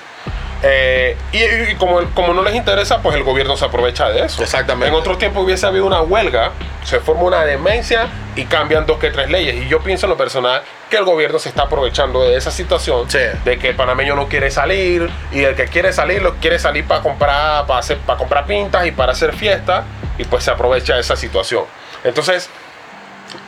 eh, 0.64 1.16
y, 1.34 1.72
y 1.72 1.76
como, 1.76 2.00
como 2.16 2.34
no 2.34 2.42
les 2.42 2.56
interesa, 2.56 3.00
pues 3.02 3.16
el 3.16 3.24
gobierno 3.24 3.56
se 3.58 3.66
aprovecha 3.66 4.10
de 4.10 4.26
eso. 4.26 4.42
Exactamente. 4.42 4.88
En 4.88 4.94
otro 4.96 5.18
tiempo 5.18 5.42
hubiese 5.42 5.68
habido 5.68 5.86
una 5.86 6.02
huelga, 6.02 6.52
se 6.84 7.00
forma 7.02 7.24
una 7.24 7.44
demencia 7.46 8.08
y 8.36 8.46
cambian 8.46 8.86
dos 8.86 8.98
que 8.98 9.12
tres 9.12 9.30
leyes. 9.30 9.56
Y 9.56 9.68
yo 9.68 9.82
pienso 9.82 10.06
en 10.08 10.12
lo 10.12 10.18
personal 10.18 10.64
que 10.90 10.98
el 10.98 11.04
gobierno 11.04 11.38
se 11.38 11.50
está 11.50 11.64
aprovechando 11.64 12.24
de 12.24 12.38
esa 12.38 12.50
situación, 12.52 13.10
Sí. 13.12 13.20
de 13.44 13.60
que 13.60 13.70
el 13.70 13.76
panameño 13.76 14.16
no 14.16 14.28
quiere 14.28 14.50
salir 14.50 15.10
y 15.32 15.44
el 15.44 15.56
que 15.56 15.66
quiere 15.66 15.92
salir, 15.94 16.22
lo 16.24 16.36
quiere 16.36 16.58
salir 16.58 16.86
para 16.88 17.02
comprar, 17.02 17.68
para 17.68 17.80
hacer, 17.80 17.98
para 18.00 18.18
comprar 18.18 18.46
pintas 18.48 18.88
y 18.88 18.92
para 18.92 19.12
hacer 19.12 19.34
fiestas 19.36 19.84
y 20.18 20.24
pues 20.24 20.46
se 20.46 20.52
aprovecha 20.52 20.96
de 20.96 21.02
esa 21.02 21.16
situación. 21.18 21.66
Entonces, 22.04 22.50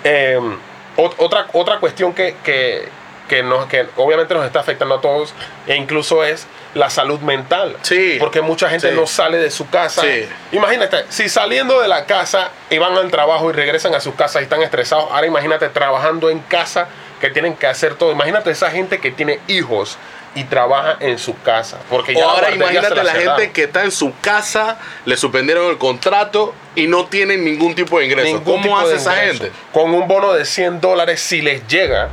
eh, 0.04 0.38
ot- 0.40 0.58
otra, 0.98 1.48
otra 1.54 1.80
cuestión 1.80 2.14
que, 2.14 2.36
que, 2.44 2.88
que, 3.30 3.44
nos, 3.44 3.66
que 3.68 3.86
obviamente 3.96 4.34
nos 4.34 4.46
está 4.46 4.60
afectando 4.60 4.96
a 4.96 5.02
todos 5.02 5.34
e 5.68 5.76
incluso 5.76 6.24
es 6.24 6.48
la 6.74 6.90
salud 6.90 7.20
mental. 7.22 7.76
Sí. 7.82 8.18
Porque 8.20 8.42
mucha 8.42 8.70
gente 8.70 8.90
Sí. 8.90 8.96
no 8.96 9.08
sale 9.08 9.38
de 9.38 9.50
su 9.52 9.70
casa. 9.70 10.02
Sí. 10.02 10.28
Imagínate, 10.52 11.06
si 11.10 11.30
saliendo 11.30 11.80
de 11.82 11.88
la 11.88 12.06
casa 12.06 12.52
y 12.70 12.78
van 12.78 12.96
al 12.98 13.10
trabajo 13.10 13.50
y 13.50 13.54
regresan 13.54 13.96
a 13.96 14.00
sus 14.00 14.16
casas 14.16 14.42
y 14.42 14.44
están 14.44 14.62
estresados, 14.62 15.06
ahora 15.12 15.26
imagínate 15.28 15.70
trabajando 15.70 16.30
en 16.30 16.40
casa 16.40 16.88
que 17.22 17.30
tienen 17.32 17.56
que 17.56 17.66
hacer 17.68 17.96
todo. 17.96 18.12
Imagínate 18.12 18.52
esa 18.52 18.70
gente 18.70 19.00
que 19.00 19.12
tiene 19.12 19.40
hijos 19.48 19.98
y 20.38 20.44
trabaja 20.44 20.98
en 21.00 21.18
su 21.18 21.36
casa. 21.42 21.80
Porque 21.90 22.14
ya 22.14 22.24
ahora 22.24 22.52
imagínate 22.52 23.04
la 23.04 23.14
gente 23.16 23.52
que 23.52 23.64
está 23.64 23.84
en 23.84 23.92
su 23.92 24.14
casa, 24.22 24.78
le 25.04 25.18
suspendieron 25.18 25.72
el 25.72 25.80
contrato 25.80 26.54
y 26.76 26.86
no 26.86 27.06
tienen 27.06 27.44
ningún 27.44 27.74
tipo 27.74 27.98
de 27.98 28.06
ingreso. 28.06 28.38
Ningún 28.38 28.62
¿Cómo 28.62 28.78
hace 28.78 28.98
esa 28.98 29.16
gente? 29.16 29.52
Con 29.74 29.96
un 29.96 30.08
bono 30.08 30.34
de 30.34 30.46
100 30.46 30.80
dólares 30.80 31.22
si 31.22 31.42
les 31.42 31.68
llega. 31.68 32.10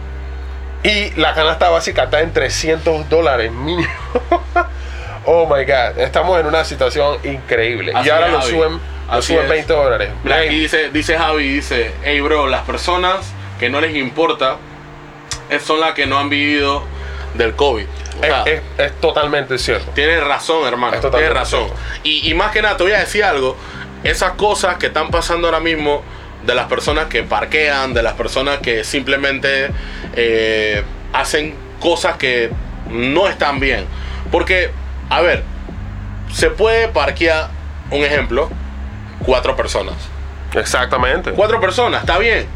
Y 0.83 1.11
la 1.21 1.35
canasta 1.35 1.69
básica 1.69 2.05
está 2.05 2.23
en 2.23 2.33
300 2.33 3.11
dólares 3.11 3.53
mínimo. 3.53 3.93
oh 5.27 5.45
my 5.45 5.65
God. 5.67 5.99
Estamos 5.99 6.41
en 6.41 6.47
una 6.47 6.65
situación 6.65 7.19
increíble. 7.25 7.93
Así 7.95 8.09
y 8.09 8.11
ahora 8.11 8.29
lo 8.29 8.41
suben, 8.41 8.81
lo 9.13 9.21
suben 9.21 9.43
es. 9.43 9.49
20 9.51 9.73
dólares. 9.75 10.11
Aquí 10.25 10.61
dice, 10.61 10.89
dice 10.89 11.19
Javi, 11.19 11.47
dice, 11.47 11.93
hey 12.03 12.23
bro, 12.23 12.47
las 12.47 12.63
personas 12.63 13.35
que 13.61 13.69
no 13.69 13.83
les 13.83 13.95
importa 13.95 14.57
eh, 15.51 15.61
son 15.61 15.81
las 15.81 15.93
que 15.93 16.07
no 16.07 16.19
han 16.19 16.31
vivido 16.31 16.94
del 17.35 17.55
COVID. 17.55 17.87
O 18.19 18.21
sea, 18.21 18.43
es- 18.45 18.63
es 18.79 19.01
totalmente 19.01 19.59
cierto. 19.59 19.91
Tienes 19.93 20.23
razón, 20.25 20.67
hermano. 20.67 20.97
Tienes 21.19 21.35
razón. 21.35 21.67
Y, 22.03 22.31
y 22.31 22.35
más 22.35 22.53
que 22.53 22.63
nada, 22.63 22.77
te 22.77 22.85
voy 22.85 22.93
a 22.93 22.99
decir 23.01 23.25
algo. 23.25 23.57
Esas 24.05 24.33
cosas 24.33 24.77
que 24.77 24.87
están 24.87 25.11
pasando 25.11 25.49
ahora 25.49 25.61
mismo 25.61 26.03
de 26.47 26.55
las 26.55 26.67
personas 26.67 27.07
que 27.07 27.23
parquean, 27.23 27.95
de 27.95 28.03
las 28.03 28.13
personas 28.15 28.59
que 28.59 28.85
simplemente 28.85 29.71
eh, 30.15 30.83
hacen 31.13 31.55
cosas 31.81 32.17
que 32.17 32.51
no 32.91 33.27
están 33.29 33.61
bien. 33.61 33.87
Porque, 34.31 34.71
a 35.11 35.21
ver, 35.23 35.43
se 36.33 36.51
puede 36.51 36.89
parquear, 36.89 37.49
un 37.91 38.05
ejemplo, 38.05 38.51
cuatro 39.25 39.57
personas. 39.57 39.95
Exactamente. 40.55 41.33
Cuatro 41.33 41.61
personas, 41.61 42.01
está 42.03 42.19
bien. 42.19 42.47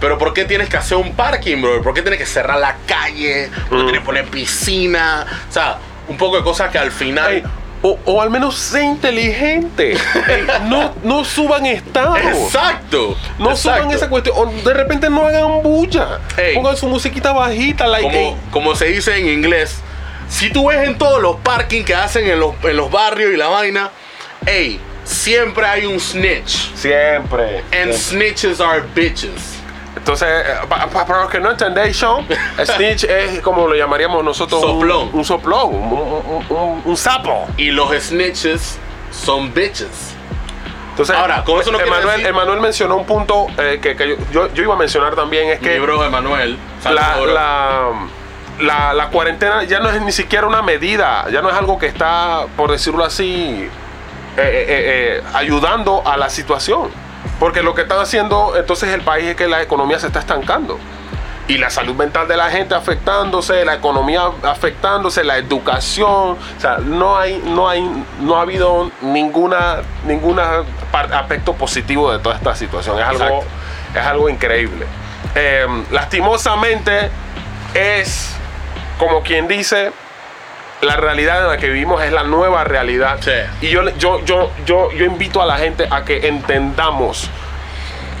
Pero 0.00 0.16
¿por 0.18 0.32
qué 0.32 0.44
tienes 0.44 0.68
que 0.68 0.76
hacer 0.76 0.96
un 0.96 1.14
parking, 1.14 1.60
bro? 1.60 1.82
¿Por 1.82 1.92
qué 1.94 2.02
tienes 2.02 2.20
que 2.20 2.26
cerrar 2.26 2.58
la 2.58 2.76
calle? 2.86 3.50
¿Por 3.68 3.68
qué 3.68 3.74
Mm. 3.74 3.78
tienes 3.86 4.00
que 4.00 4.06
poner 4.06 4.24
piscina? 4.26 5.26
O 5.48 5.52
sea, 5.52 5.78
un 6.08 6.16
poco 6.16 6.36
de 6.36 6.42
cosas 6.42 6.70
que 6.70 6.78
al 6.78 6.90
final... 6.92 7.32
Ey, 7.34 7.42
o, 7.80 7.96
o 8.06 8.20
al 8.20 8.30
menos 8.30 8.56
sé 8.56 8.82
inteligente. 8.82 9.92
Ey, 10.28 10.46
no, 10.68 10.94
no 11.04 11.24
suban 11.24 11.64
estados. 11.66 12.18
Exacto. 12.18 13.16
No 13.38 13.50
exacto. 13.52 13.56
suban 13.82 13.90
esa 13.92 14.08
cuestión. 14.08 14.34
O 14.36 14.46
de 14.46 14.74
repente 14.74 15.08
no 15.10 15.26
hagan 15.26 15.62
bulla. 15.62 16.18
Ey. 16.36 16.54
Pongan 16.56 16.76
su 16.76 16.88
musiquita 16.88 17.32
bajita. 17.32 17.86
Like, 17.86 18.02
Como, 18.08 18.38
como 18.50 18.74
se 18.74 18.86
dice 18.86 19.16
en 19.16 19.28
inglés, 19.28 19.78
si 20.28 20.50
tú 20.50 20.68
ves 20.68 20.88
en 20.88 20.98
todos 20.98 21.22
los 21.22 21.36
parking 21.36 21.84
que 21.84 21.94
hacen 21.94 22.28
en 22.28 22.40
los, 22.40 22.54
en 22.64 22.76
los 22.76 22.90
barrios 22.90 23.32
y 23.32 23.36
la 23.36 23.46
vaina, 23.46 23.90
hey, 24.44 24.80
siempre 25.04 25.64
hay 25.64 25.86
un 25.86 26.00
snitch. 26.00 26.74
Siempre. 26.74 27.62
And 27.72 27.92
snitches 27.92 28.60
are 28.60 28.82
bitches. 28.94 29.57
Entonces, 30.08 30.28
eh, 30.46 30.54
pa- 30.70 30.86
pa- 30.86 31.04
para 31.04 31.20
los 31.20 31.30
que 31.30 31.38
no 31.38 31.50
entendéis, 31.50 31.98
Sean, 31.98 32.26
snitch 32.64 33.04
es 33.04 33.40
como 33.40 33.68
lo 33.68 33.74
llamaríamos 33.74 34.24
nosotros 34.24 34.62
un- 34.64 34.70
Soplón. 34.80 35.10
Un, 35.12 35.24
soplón, 35.24 35.74
un, 35.74 35.92
un- 35.92 36.46
un- 36.48 36.82
un 36.82 36.96
sapo. 36.96 37.46
Y 37.58 37.70
los 37.72 37.92
snitches 37.94 38.78
son 39.10 39.52
bitches. 39.52 40.14
Entonces, 40.92 41.14
Ahora, 41.14 41.44
con 41.44 41.60
eso 41.60 41.70
no 41.70 41.78
Emanuel, 41.78 42.24
Emanuel 42.26 42.58
mencionó 42.60 42.96
un 42.96 43.04
punto 43.04 43.48
eh, 43.58 43.80
que, 43.82 43.94
que 43.96 44.16
yo, 44.32 44.48
iba 44.56 44.74
a 44.74 44.78
mencionar 44.78 45.14
también, 45.14 45.50
es 45.50 45.60
Mi 45.60 45.68
que 45.68 45.78
bro 45.78 46.02
Emanuel. 46.02 46.56
la, 46.84 47.02
saludos, 47.02 47.22
bro. 47.24 47.34
la, 47.34 47.90
la, 48.60 48.92
la 48.94 49.08
cuarentena 49.10 49.62
ya 49.64 49.78
no 49.78 49.90
es 49.90 50.00
ni 50.00 50.10
siquiera 50.10 50.46
una 50.46 50.62
medida, 50.62 51.26
ya 51.30 51.42
no 51.42 51.50
es 51.50 51.54
algo 51.54 51.78
que 51.78 51.86
está, 51.86 52.46
por 52.56 52.70
decirlo 52.72 53.04
así, 53.04 53.24
eh, 53.26 53.68
eh, 54.38 54.66
eh, 54.68 55.22
ayudando 55.34 56.02
a 56.06 56.16
la 56.16 56.30
situación. 56.30 56.88
Porque 57.38 57.62
lo 57.62 57.74
que 57.74 57.82
están 57.82 58.00
haciendo 58.00 58.54
entonces 58.56 58.90
el 58.92 59.00
país 59.02 59.26
es 59.28 59.36
que 59.36 59.46
la 59.48 59.62
economía 59.62 59.98
se 59.98 60.06
está 60.08 60.18
estancando. 60.20 60.78
Y 61.46 61.56
la 61.56 61.70
salud 61.70 61.94
mental 61.94 62.28
de 62.28 62.36
la 62.36 62.50
gente 62.50 62.74
afectándose, 62.74 63.64
la 63.64 63.74
economía 63.74 64.24
afectándose, 64.42 65.24
la 65.24 65.38
educación. 65.38 66.32
O 66.32 66.60
sea, 66.60 66.76
no 66.76 67.16
hay, 67.16 67.42
no 67.46 67.68
hay, 67.70 67.80
no 68.20 68.36
ha 68.36 68.42
habido 68.42 68.90
ninguna, 69.00 69.76
ninguna 70.04 70.64
par- 70.92 71.10
aspecto 71.14 71.54
positivo 71.54 72.12
de 72.12 72.18
toda 72.18 72.34
esta 72.36 72.54
situación. 72.54 72.98
Es 72.98 73.06
algo, 73.06 73.44
es 73.94 74.02
algo 74.02 74.28
increíble. 74.28 74.84
Eh, 75.34 75.66
lastimosamente 75.90 77.08
es 77.72 78.34
como 78.98 79.22
quien 79.22 79.48
dice 79.48 79.92
la 80.80 80.96
realidad 80.96 81.42
en 81.42 81.48
la 81.48 81.56
que 81.56 81.68
vivimos 81.68 82.02
es 82.02 82.12
la 82.12 82.22
nueva 82.22 82.64
realidad 82.64 83.18
Sí. 83.20 83.66
y 83.66 83.70
yo, 83.70 83.88
yo, 83.96 84.24
yo, 84.24 84.50
yo, 84.64 84.90
yo 84.92 85.04
invito 85.04 85.42
a 85.42 85.46
la 85.46 85.56
gente 85.58 85.88
a 85.90 86.04
que 86.04 86.28
entendamos 86.28 87.28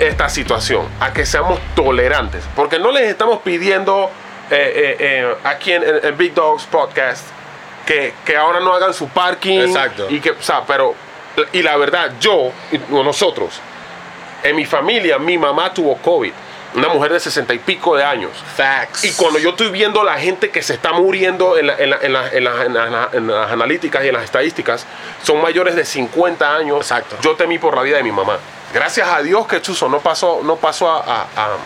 esta 0.00 0.28
situación, 0.28 0.86
a 1.00 1.12
que 1.12 1.26
seamos 1.26 1.58
tolerantes, 1.74 2.44
porque 2.54 2.78
no 2.78 2.90
les 2.92 3.08
estamos 3.08 3.40
pidiendo 3.40 4.10
eh, 4.50 4.72
eh, 4.74 4.96
eh, 4.98 5.34
aquí 5.44 5.72
en, 5.72 6.16
Big 6.16 6.34
Dogs 6.34 6.64
Podcast 6.64 7.26
que, 7.84 8.14
que 8.24 8.36
ahora 8.36 8.60
no 8.60 8.72
hagan 8.72 8.94
su 8.94 9.08
parking 9.08 9.60
Exacto. 9.60 10.06
y 10.08 10.20
que, 10.20 10.30
o 10.30 10.42
sea, 10.42 10.62
pero 10.66 10.94
y 11.52 11.62
la 11.62 11.76
verdad 11.76 12.12
yo 12.18 12.50
y 12.72 12.78
nosotros 12.92 13.60
en 14.42 14.56
mi 14.56 14.64
familia 14.64 15.18
mi 15.18 15.36
mamá 15.38 15.72
tuvo 15.72 15.96
COVID, 15.98 16.32
una 16.74 16.88
mujer 16.88 17.12
de 17.12 17.20
sesenta 17.20 17.54
y 17.54 17.58
pico 17.58 17.96
de 17.96 18.04
años. 18.04 18.30
Facts. 18.56 19.04
Y 19.04 19.12
cuando 19.12 19.38
yo 19.38 19.50
estoy 19.50 19.70
viendo 19.70 20.04
la 20.04 20.18
gente 20.18 20.50
que 20.50 20.62
se 20.62 20.74
está 20.74 20.92
muriendo 20.92 21.56
en, 21.56 21.66
la- 21.68 21.76
en 21.78 21.90
la- 21.90 21.98
en 22.02 22.12
la- 22.12 22.32
en 22.32 22.44
la- 22.44 22.64
en 22.64 22.74
la- 22.74 23.08
en 23.12 23.26
las 23.26 23.50
analíticas 23.50 24.04
y 24.04 24.08
en 24.08 24.14
las 24.14 24.24
estadísticas, 24.24 24.84
son 25.22 25.40
mayores 25.40 25.74
de 25.76 25.84
50 25.84 26.54
años. 26.54 26.78
Exacto. 26.80 27.16
Yo 27.22 27.34
temí 27.36 27.58
por 27.58 27.74
la 27.76 27.82
vida 27.82 27.96
de 27.96 28.02
mi 28.02 28.12
mamá. 28.12 28.38
Gracias 28.74 29.08
a 29.08 29.22
Dios 29.22 29.46
que 29.46 29.62
Chuzo 29.62 29.88
no 29.88 30.00
pasó, 30.00 30.40
no 30.44 30.56
pasó 30.56 30.90
a, 30.90 30.98
a- 31.00 31.26
a- 31.36 31.56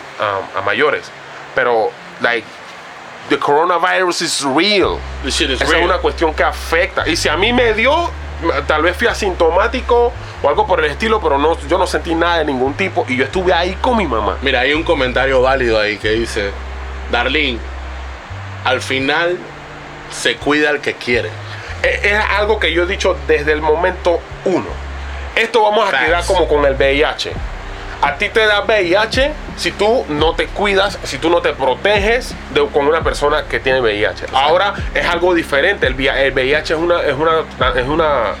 a- 0.55 0.59
a 0.59 0.61
mayores. 0.61 1.03
Pero, 1.53 1.91
like, 2.21 2.47
the 3.29 3.37
coronavirus 3.37 4.21
is 4.21 4.41
real. 4.43 4.97
This 5.23 5.35
shit 5.35 5.49
is 5.49 5.61
Esa 5.61 5.69
real. 5.71 5.81
es 5.83 5.85
una 5.89 5.97
cuestión 5.99 6.33
que 6.33 6.43
afecta. 6.43 7.07
Y 7.07 7.17
si 7.17 7.27
a 7.29 7.35
mí 7.35 7.51
me 7.51 7.73
dio, 7.73 8.09
tal 8.67 8.81
vez 8.83 8.95
fui 8.97 9.07
asintomático 9.07 10.11
o 10.43 10.49
algo 10.49 10.67
por 10.67 10.83
el 10.83 10.91
estilo, 10.91 11.21
pero 11.21 11.37
no, 11.37 11.57
yo 11.67 11.77
no 11.77 11.87
sentí 11.87 12.13
nada 12.13 12.39
de 12.39 12.45
ningún 12.45 12.73
tipo. 12.73 13.05
Y 13.07 13.15
yo 13.15 13.23
estuve 13.23 13.53
ahí 13.53 13.75
con 13.79 13.97
mi 13.97 14.05
mamá. 14.05 14.37
Mira, 14.41 14.59
hay 14.59 14.73
un 14.73 14.83
comentario 14.83 15.41
válido 15.41 15.79
ahí 15.79 15.97
que 15.97 16.09
dice, 16.09 16.51
Darlene, 17.11 17.59
al 18.65 18.81
final 18.81 19.37
se 20.11 20.35
cuida 20.35 20.69
el 20.69 20.81
que 20.81 20.95
quiere. 20.95 21.29
Es 21.81 22.03
es 22.03 22.19
algo 22.37 22.59
que 22.59 22.73
yo 22.73 22.83
he 22.83 22.85
dicho 22.85 23.17
desde 23.25 23.53
el 23.53 23.61
momento 23.61 24.19
uno. 24.45 24.67
Esto 25.35 25.63
vamos 25.63 25.87
a 25.87 25.91
Facts. 25.91 26.05
quedar 26.05 26.25
como 26.25 26.47
con 26.47 26.65
el 26.65 26.75
VIH. 26.75 27.31
A 28.01 28.15
ti 28.15 28.27
te 28.27 28.45
da 28.45 28.61
VIH 28.61 29.31
si 29.55 29.71
tú 29.71 30.05
no 30.09 30.35
te 30.35 30.47
cuidas, 30.47 30.99
si 31.03 31.17
tú 31.19 31.29
no 31.29 31.41
te 31.41 31.53
proteges 31.53 32.35
de, 32.53 32.67
con 32.67 32.85
una 32.85 33.01
persona 33.01 33.45
que 33.45 33.61
tiene 33.61 33.79
VIH. 33.79 34.25
Ahora 34.33 34.73
es 34.93 35.05
algo 35.05 35.33
diferente. 35.33 35.87
El, 35.87 35.99
el 36.05 36.33
VIH 36.33 36.73
es 36.73 36.79
una, 36.79 37.01
es 37.01 37.13
una, 37.13 37.31
es 37.75 37.87
una 37.87 38.35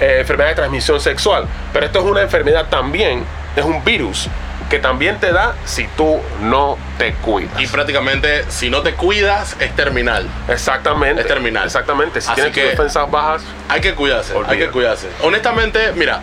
eh, 0.00 0.18
enfermedad 0.20 0.50
de 0.50 0.54
transmisión 0.56 1.00
sexual. 1.00 1.46
Pero 1.72 1.86
esto 1.86 1.98
es 2.00 2.04
una 2.04 2.22
enfermedad 2.22 2.66
también, 2.68 3.24
es 3.56 3.64
un 3.64 3.84
virus 3.84 4.28
que 4.70 4.78
también 4.78 5.20
te 5.20 5.32
da 5.32 5.54
si 5.64 5.86
tú 5.96 6.20
no 6.40 6.78
te 6.98 7.12
cuidas. 7.14 7.60
Y 7.60 7.66
prácticamente, 7.66 8.44
si 8.48 8.70
no 8.70 8.82
te 8.82 8.94
cuidas, 8.94 9.56
es 9.60 9.74
terminal. 9.76 10.26
Exactamente. 10.48 11.20
Es 11.22 11.28
terminal. 11.28 11.66
Exactamente. 11.66 12.20
Si 12.20 12.26
Así 12.28 12.36
tienes 12.36 12.54
que- 12.54 12.62
tus 12.62 12.70
defensas 12.70 13.10
bajas, 13.10 13.42
Hay 13.68 13.80
que 13.80 13.94
cuidarse, 13.94 14.34
hay 14.46 14.58
que 14.58 14.68
cuidarse. 14.68 15.08
Honestamente, 15.22 15.92
mira, 15.94 16.20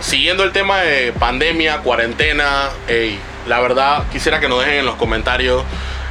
siguiendo 0.00 0.44
el 0.44 0.52
tema 0.52 0.80
de 0.80 1.12
pandemia, 1.12 1.78
cuarentena, 1.78 2.68
ey, 2.88 3.18
la 3.48 3.60
verdad 3.60 4.04
quisiera 4.12 4.38
que 4.40 4.48
nos 4.48 4.60
dejen 4.60 4.80
en 4.80 4.86
los 4.86 4.94
comentarios 4.96 5.64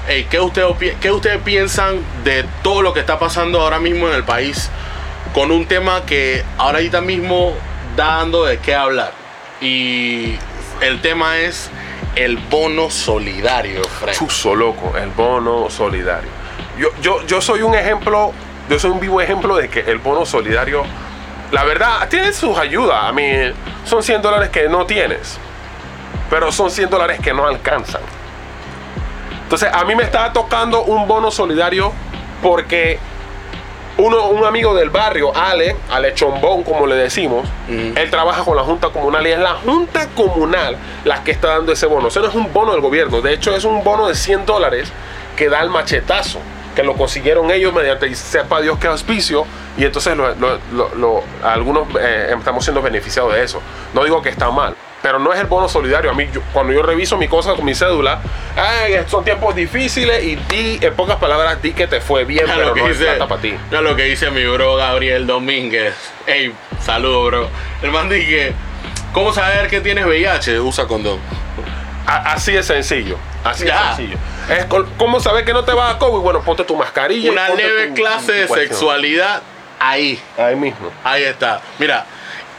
ey, 0.08 0.26
¿qué, 0.26 0.40
usted, 0.40 0.64
qué 1.00 1.12
ustedes 1.12 1.42
piensan 1.44 2.00
de 2.24 2.46
todo 2.64 2.82
lo 2.82 2.94
que 2.94 3.00
está 3.00 3.20
pasando 3.20 3.62
ahora 3.62 3.80
mismo 3.80 4.08
en 4.08 4.16
el 4.16 4.24
país 4.24 4.70
con 5.34 5.52
un 5.52 5.66
tema 5.66 6.06
que 6.06 6.44
ahorita 6.58 7.02
mismo 7.02 7.54
da 7.96 8.18
dando 8.18 8.46
de 8.46 8.60
qué 8.60 8.76
hablar. 8.76 9.12
Y 9.60 10.36
el 10.82 11.02
tema 11.02 11.38
es 11.38 11.70
el 12.16 12.38
bono 12.38 12.90
solidario, 12.90 13.84
Frank. 13.84 14.18
chuzo 14.18 14.56
loco, 14.56 14.94
el 14.98 15.10
bono 15.10 15.70
solidario. 15.70 16.30
Yo, 16.78 16.90
yo, 17.02 17.26
yo 17.26 17.42
soy 17.42 17.62
un 17.62 17.76
ejemplo, 17.76 18.34
yo 18.70 18.80
soy 18.80 18.92
un 18.92 19.00
vivo 19.00 19.22
ejemplo 19.22 19.56
de 19.56 19.70
que 19.70 19.82
el 19.82 20.00
bono 20.00 20.26
solidario, 20.26 20.84
la 21.52 21.64
verdad, 21.64 22.08
tiene 22.10 22.34
sus 22.34 22.58
ayudas. 22.58 23.04
A 23.04 23.12
mí, 23.12 23.24
son 23.86 24.04
100 24.04 24.22
dólares 24.22 24.50
que 24.50 24.68
no 24.68 24.86
tienes, 24.86 25.38
pero 26.30 26.52
son 26.52 26.72
100 26.72 26.90
dólares 26.90 27.20
que 27.22 27.34
no 27.34 27.46
alcanzan. 27.46 28.02
Entonces, 29.44 29.70
a 29.72 29.84
mí 29.84 29.96
me 29.96 30.04
está 30.04 30.32
tocando 30.32 30.84
un 30.84 31.08
bono 31.08 31.30
solidario 31.30 31.92
porque 32.42 33.00
uno, 33.98 34.28
un 34.30 34.46
amigo 34.46 34.74
del 34.74 34.90
barrio, 34.90 35.32
Ale, 35.36 35.76
Ale 35.90 36.14
Chombón, 36.14 36.64
como 36.64 36.88
le 36.88 36.96
decimos, 36.96 37.48
él 37.98 38.10
trabaja 38.10 38.44
con 38.44 38.56
la 38.56 38.64
Junta 38.64 38.90
Comunal 38.90 39.26
y 39.28 39.32
es 39.32 39.40
la 39.40 39.56
Junta 39.56 40.08
Comunal 40.16 40.78
la 41.06 41.24
que 41.24 41.32
está 41.32 41.50
dando 41.50 41.72
ese 41.72 41.86
bono. 41.86 42.08
Eso 42.08 42.20
no 42.22 42.28
es 42.28 42.36
un 42.36 42.52
bono 42.54 42.72
del 42.72 42.82
gobierno, 42.82 43.22
de 43.22 43.34
hecho 43.34 43.56
es 43.56 43.64
un 43.64 43.84
bono 43.84 44.08
de 44.08 44.16
100 44.16 44.46
dólares 44.46 44.92
que 45.36 45.50
da 45.50 45.62
el 45.62 45.70
machetazo, 45.70 46.40
que 46.76 46.84
lo 46.84 46.96
consiguieron 46.96 47.52
ellos 47.52 47.74
mediante, 47.74 48.08
y 48.08 48.16
sepa 48.16 48.62
Dios 48.62 48.78
que 48.80 48.88
auspicio, 48.88 49.46
y 49.78 49.84
entonces 49.86 50.16
lo- 50.16 50.34
lo- 50.36 50.60
lo- 50.74 50.96
lo- 50.96 51.24
algunos 51.44 51.88
eh, 52.00 52.34
estamos 52.38 52.64
siendo 52.64 52.82
beneficiados 52.82 53.34
de 53.34 53.44
eso. 53.44 53.62
No 53.94 54.04
digo 54.04 54.22
que 54.22 54.30
está 54.30 54.50
mal. 54.52 54.76
Pero 55.02 55.18
no 55.18 55.34
es 55.34 55.40
el 55.40 55.48
bono 55.48 55.68
solidario. 55.68 56.12
A 56.12 56.14
mí, 56.14 56.28
yo- 56.32 56.42
cuando 56.54 56.74
yo 56.74 56.84
reviso 56.84 57.18
mi 57.18 57.28
cosa 57.28 57.54
con 57.56 57.66
mi 57.66 57.74
cédula, 57.74 58.22
ay, 58.56 58.94
son 59.08 59.24
tiempos 59.24 59.56
difíciles 59.56 60.24
y 60.24 60.36
di, 60.36 60.78
en 60.82 60.94
pocas 60.94 61.16
palabras, 61.18 61.60
di 61.62 61.74
que 61.74 61.88
te 61.88 62.00
fue 62.02 62.24
bien, 62.24 62.44
Mira 62.46 62.56
pero 62.56 62.68
lo 62.70 62.74
que 62.76 62.82
no 62.82 62.88
es 62.88 63.00
dice, 63.00 63.10
plata 63.12 63.28
para 63.28 63.42
ti. 63.42 63.56
mira 63.70 63.82
lo 63.82 63.96
que 63.96 64.04
dice 64.04 64.30
mi 64.30 64.46
bro 64.46 64.76
Gabriel 64.76 65.26
Domínguez. 65.26 65.96
Ey, 66.28 66.54
saludo, 66.84 67.26
bro. 67.26 67.50
El 67.82 67.90
man 67.92 68.10
dice, 68.10 68.54
¿cómo 69.12 69.34
saber 69.34 69.68
que 69.70 69.82
tienes 69.82 70.06
VIH? 70.06 70.60
Usa 70.60 70.86
condón. 70.86 71.20
A- 72.06 72.34
Así 72.34 72.56
es 72.56 72.66
sencillo. 72.68 73.18
Así 73.44 73.66
Ya. 73.66 73.92
es 73.92 73.96
sencillo. 73.98 74.18
Es 74.50 74.66
¿Cómo 74.98 75.20
saber 75.20 75.46
que 75.46 75.54
no 75.54 75.64
te 75.64 75.74
va 75.74 75.90
a 75.92 75.98
COVID? 75.98 76.22
Bueno, 76.22 76.42
ponte 76.42 76.64
tu 76.64 76.76
mascarilla. 76.76 77.32
Una 77.32 77.50
leve 77.50 77.88
tu- 77.88 77.94
clase 77.96 78.32
de 78.34 78.42
tu 78.44 78.48
cuestión. 78.50 78.70
sexualidad 78.70 79.42
ahí. 79.80 80.20
Ahí 80.38 80.56
mismo. 80.56 80.92
Ahí 81.04 81.24
está. 81.24 81.62
Mira, 81.80 82.06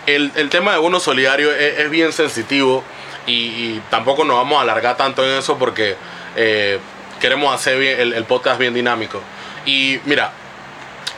el, 0.07 0.33
el 0.37 0.49
tema 0.51 0.73
de 0.73 0.79
bono 0.79 1.01
solidario 1.01 1.53
es, 1.53 1.79
es 1.81 1.91
bien 1.91 2.13
sensitivo 2.13 2.83
y, 3.27 3.33
y 3.35 3.83
tampoco 3.91 4.25
nos 4.25 4.37
vamos 4.37 4.59
a 4.59 4.63
alargar 4.63 4.97
tanto 4.97 5.25
en 5.25 5.39
eso 5.39 5.59
porque 5.59 5.97
eh, 6.37 6.79
queremos 7.21 7.55
hacer 7.55 7.79
bien- 7.79 8.01
el, 8.01 8.13
el 8.15 8.25
podcast 8.25 8.59
bien 8.59 8.75
dinámico. 8.75 9.21
Y 9.65 10.01
mira, 10.05 10.33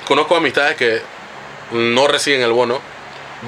conozco 0.06 0.36
amistades 0.36 0.76
que 0.76 1.00
no 1.72 2.06
reciben 2.06 2.42
el 2.42 2.52
bono 2.52 2.80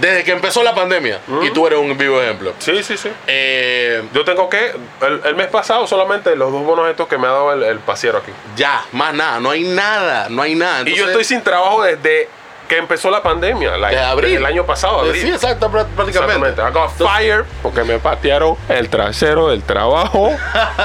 desde 0.00 0.25
que 0.25 0.33
empezó 0.33 0.62
la 0.62 0.75
pandemia 0.75 1.21
y 1.43 1.50
tú 1.50 1.66
eres 1.66 1.78
un 1.78 1.97
vivo 1.97 2.21
ejemplo. 2.21 2.52
Sí, 2.59 2.83
sí, 2.83 2.97
sí. 2.99 3.09
Eh, 3.26 4.02
Yo 4.12 4.25
tengo 4.25 4.49
que, 4.50 4.75
el, 5.02 5.21
el 5.25 5.35
mes 5.37 5.47
pasado 5.49 5.87
solamente 5.87 6.35
los 6.37 6.52
dos 6.52 6.64
bonos 6.64 6.88
estos 6.90 7.09
que 7.09 7.16
me 7.16 7.26
ha 7.26 7.31
dado 7.31 7.52
el, 7.55 7.62
el 7.62 7.78
pasiero 7.78 8.19
aquí. 8.19 8.31
ya, 8.57 8.85
más 8.93 9.14
nada, 9.14 9.40
no 9.40 9.50
hay 9.50 9.62
nada, 9.64 10.28
no 10.28 10.43
hay 10.43 10.55
nada. 10.55 10.83
y 10.87 10.95
yo 10.95 11.07
estoy 11.07 11.25
sin 11.25 11.40
trabajo 11.43 11.83
desde 11.83 12.28
que 12.68 12.78
empezó 12.78 13.11
la 13.11 13.23
pandemia. 13.23 13.75
abril. 14.11 14.37
el 14.37 14.46
año 14.46 14.64
pasado, 14.66 15.00
abril. 15.00 15.23
Sí, 15.23 15.28
exacto, 15.30 15.70
prá- 15.70 15.87
prácticamente. 15.87 16.49
Exactamente. 16.50 16.62
I 16.62 16.73
got 16.73 16.90
fired 17.16 17.44
porque 17.62 17.84
me 17.84 17.99
patearon 17.99 18.56
el 18.69 18.88
trasero 18.88 19.49
del 19.49 19.62
trabajo. 19.62 20.30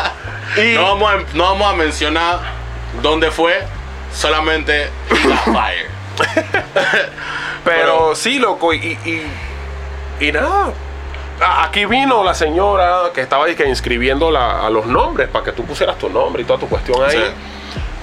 y 0.57 0.73
No 0.75 0.83
vamos, 0.83 1.11
a, 1.13 1.17
no 1.37 1.43
vamos 1.43 1.73
a 1.73 1.75
mencionar 1.75 2.39
dónde 3.01 3.31
fue, 3.31 3.63
solamente 4.13 4.89
la 5.27 5.37
fire. 5.53 5.89
Pero 7.63 8.15
sí, 8.15 8.39
loco, 8.39 8.73
y, 8.73 8.77
y, 9.05 10.25
y 10.27 10.31
nada. 10.31 10.73
Aquí 11.63 11.85
vino 11.85 12.23
la 12.23 12.35
señora 12.35 13.09
que 13.15 13.21
estaba 13.21 13.45
que 13.47 13.67
inscribiendo 13.67 14.29
la- 14.29 14.65
a 14.65 14.69
los 14.69 14.85
nombres 14.85 15.27
para 15.29 15.45
que 15.45 15.51
tú 15.51 15.65
pusieras 15.65 15.97
tu 15.97 16.09
nombre 16.09 16.43
y 16.43 16.45
toda 16.45 16.59
tu 16.59 16.67
cuestión 16.69 17.03
ahí. 17.03 17.33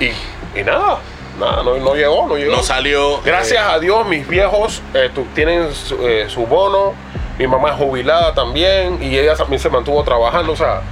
Y, 0.01 0.59
y 0.61 0.65
nada, 0.65 0.99
nada, 1.39 1.63
no, 1.63 1.77
no 1.79 1.95
llegó, 1.95 2.27
no 2.27 2.37
llegó. 2.37 2.57
No 2.57 2.63
salió. 2.63 3.21
Gracias 3.23 3.63
eh, 3.63 3.69
a 3.73 3.79
Dios, 3.79 4.07
mis 4.07 4.27
viejos 4.27 4.83
eh, 4.95 5.11
tienen 5.35 5.73
su, 5.75 6.07
eh, 6.07 6.27
su 6.29 6.47
bono. 6.47 6.95
Mi 7.39 7.47
mamá 7.47 7.71
es 7.71 7.77
jubilada 7.77 8.35
también 8.35 8.99
y 9.03 9.17
ella 9.17 9.35
también 9.37 9.61
se 9.61 9.71
mantuvo 9.71 10.03
trabajando. 10.03 10.53
O 10.53 10.57
sea, 10.57 10.83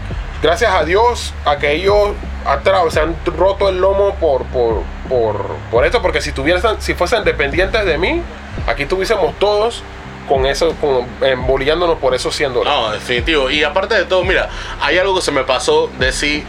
gracias 0.43 0.73
a 0.73 0.85
Dios 0.85 1.35
a 1.45 1.57
que 1.59 1.73
ellos 1.73 2.11
atra- 2.47 2.89
se 2.91 3.01
han 3.01 3.17
roto 3.37 3.69
el 3.69 3.79
lomo 3.81 4.15
por, 4.15 4.45
por, 4.47 4.83
por, 5.09 5.45
por 5.71 5.85
esto. 5.85 6.01
Porque 6.01 6.21
si, 6.21 6.31
tuviesen, 6.33 6.81
si 6.81 6.95
fuesen 6.95 7.25
dependientes 7.25 7.85
de 7.85 7.99
mí, 7.99 8.23
aquí 8.69 8.87
tuviésemos 8.87 9.37
todos 9.41 9.83
con 10.29 10.47
eso, 10.47 10.75
con, 10.81 11.07
embolillándonos 11.21 11.99
por 11.99 12.15
esos 12.15 12.35
100 12.37 12.55
dólares. 12.55 12.81
No, 12.81 12.91
definitivo. 12.93 13.51
Y 13.51 13.65
aparte 13.65 13.95
de 13.97 14.05
todo, 14.05 14.23
mira, 14.25 14.49
hay 14.81 14.99
algo 14.99 15.17
que 15.17 15.23
se 15.23 15.33
me 15.33 15.43
pasó 15.43 15.91
decir 15.99 16.45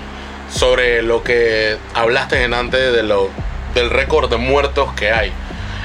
sobre 0.51 1.01
lo 1.01 1.23
que 1.23 1.77
hablaste 1.93 2.43
en 2.43 2.53
antes 2.53 2.93
de 2.93 3.03
lo, 3.03 3.29
del 3.77 3.89
récord 3.89 4.29
de 4.29 4.37
muertos 4.37 4.91
que 4.93 5.11
hay. 5.11 5.31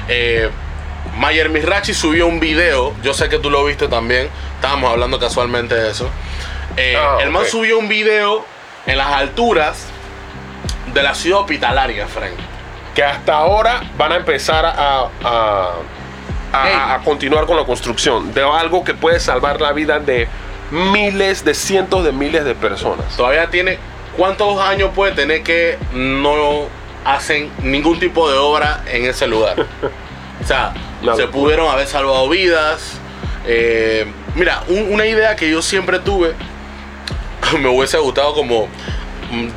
Eh, 0.07 0.49
Mayer 1.17 1.49
Mirachi 1.49 1.93
subió 1.93 2.25
un 2.27 2.39
video, 2.39 2.93
yo 3.03 3.13
sé 3.13 3.29
que 3.29 3.37
tú 3.37 3.49
lo 3.51 3.63
viste 3.65 3.87
también, 3.87 4.29
estábamos 4.55 4.91
hablando 4.91 5.19
casualmente 5.19 5.75
de 5.75 5.91
eso. 5.91 6.09
Eh, 6.75 6.95
Ah, 6.97 7.17
el 7.21 7.29
man 7.29 7.45
subió 7.45 7.77
un 7.77 7.87
video 7.87 8.43
en 8.87 8.97
las 8.97 9.07
alturas 9.07 9.85
de 10.93 11.03
la 11.03 11.13
ciudad 11.13 11.41
hospitalaria, 11.41 12.07
Frank. 12.07 12.33
Que 12.95 13.03
hasta 13.03 13.35
ahora 13.35 13.83
van 13.97 14.11
a 14.11 14.15
empezar 14.17 14.65
a, 14.65 15.07
a, 15.23 15.71
a- 16.53 16.67
Ey. 16.69 16.75
a 16.75 17.01
continuar 17.03 17.45
con 17.45 17.57
la 17.57 17.63
construcción 17.65 18.33
de 18.33 18.41
algo 18.43 18.83
que 18.83 18.93
puede 18.93 19.19
salvar 19.19 19.59
la 19.61 19.71
vida 19.71 19.99
de 19.99 20.27
miles, 20.71 21.43
de 21.45 21.53
cientos 21.53 22.03
de 22.03 22.11
miles 22.11 22.43
de 22.45 22.55
personas. 22.55 23.05
todavía 23.17 23.49
tiene 23.49 23.77
cuántos 24.17 24.59
años 24.59 24.91
puede 24.95 25.11
tener 25.13 25.43
que 25.43 25.77
no 25.93 26.67
hacen 27.05 27.51
ningún 27.61 27.99
tipo 27.99 28.29
de 28.31 28.37
obra 28.37 28.83
en 28.87 29.05
ese 29.05 29.27
lugar. 29.27 29.65
O 30.41 30.45
sea, 30.47 30.73
se 31.15 31.27
pudieron 31.27 31.69
haber 31.69 31.87
salvado 31.87 32.27
vidas. 32.29 32.93
Eh, 33.45 34.05
mira, 34.35 34.63
un- 34.67 34.93
una 34.93 35.05
idea 35.05 35.35
que 35.35 35.49
yo 35.49 35.61
siempre 35.61 35.99
tuve, 35.99 36.33
me 37.59 37.67
hubiese 37.69 37.97
gustado 37.97 38.33
como 38.33 38.67
mm, 39.31 39.47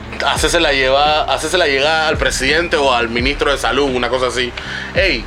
llevar, 0.72 1.30
hacérsela 1.30 1.66
llegar 1.66 2.08
al 2.08 2.16
presidente 2.16 2.76
o 2.76 2.92
al 2.92 3.08
ministro 3.08 3.50
de 3.52 3.58
salud, 3.58 3.90
una 3.94 4.08
cosa 4.08 4.26
así. 4.28 4.52
Hey, 4.94 5.24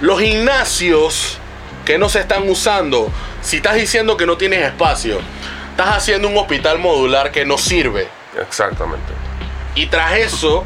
los 0.00 0.20
gimnasios 0.20 1.38
que 1.84 1.98
no 1.98 2.08
se 2.08 2.20
están 2.20 2.48
usando, 2.48 3.10
si 3.42 3.56
estás 3.56 3.74
diciendo 3.76 4.16
que 4.16 4.26
no 4.26 4.36
tienes 4.36 4.62
espacio, 4.64 5.18
estás 5.70 5.96
haciendo 5.96 6.28
un 6.28 6.36
hospital 6.36 6.78
modular 6.78 7.30
que 7.32 7.44
no 7.44 7.58
sirve. 7.58 8.08
Exactamente. 8.40 9.12
Y 9.74 9.86
tras 9.86 10.14
eso, 10.18 10.64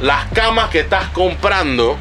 las 0.00 0.26
camas 0.32 0.70
que 0.70 0.80
estás 0.80 1.06
comprando 1.08 1.96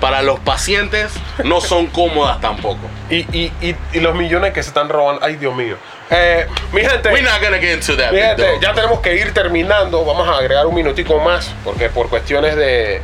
para 0.00 0.22
los 0.22 0.40
pacientes 0.40 1.12
no 1.44 1.60
son 1.60 1.86
cómodas 1.88 2.40
tampoco. 2.40 2.80
Y, 3.10 3.16
y, 3.38 3.52
y, 3.60 3.76
y 3.92 4.00
los 4.00 4.14
millones 4.14 4.52
que 4.54 4.62
se 4.62 4.70
están 4.70 4.88
robando. 4.88 5.24
Ay, 5.24 5.36
Dios 5.36 5.54
mío. 5.54 5.76
Eh, 6.10 6.46
mi 6.72 6.80
gente, 6.80 7.10
We're 7.10 7.22
not 7.22 7.40
gonna 7.42 7.58
get 7.58 7.74
into 7.74 7.96
that. 7.96 8.10
mi 8.12 8.18
gente, 8.18 8.58
ya 8.60 8.72
tenemos 8.72 9.00
que 9.00 9.14
ir 9.16 9.32
terminando. 9.34 10.04
Vamos 10.04 10.26
a 10.28 10.38
agregar 10.38 10.66
un 10.66 10.74
minutico 10.74 11.18
más. 11.20 11.52
Porque 11.64 11.88
por 11.90 12.08
cuestiones 12.08 12.56
de. 12.56 13.02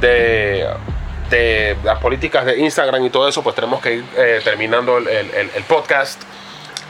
de 0.00 0.66
de 1.30 1.76
las 1.84 2.00
políticas 2.00 2.44
de 2.44 2.58
Instagram 2.58 3.04
y 3.04 3.10
todo 3.10 3.28
eso, 3.28 3.40
pues 3.44 3.54
tenemos 3.54 3.80
que 3.80 3.94
ir 3.94 4.04
eh, 4.16 4.40
terminando 4.42 4.98
el, 4.98 5.06
el- 5.06 5.30
el- 5.32 5.50
el 5.54 5.62
podcast. 5.62 6.20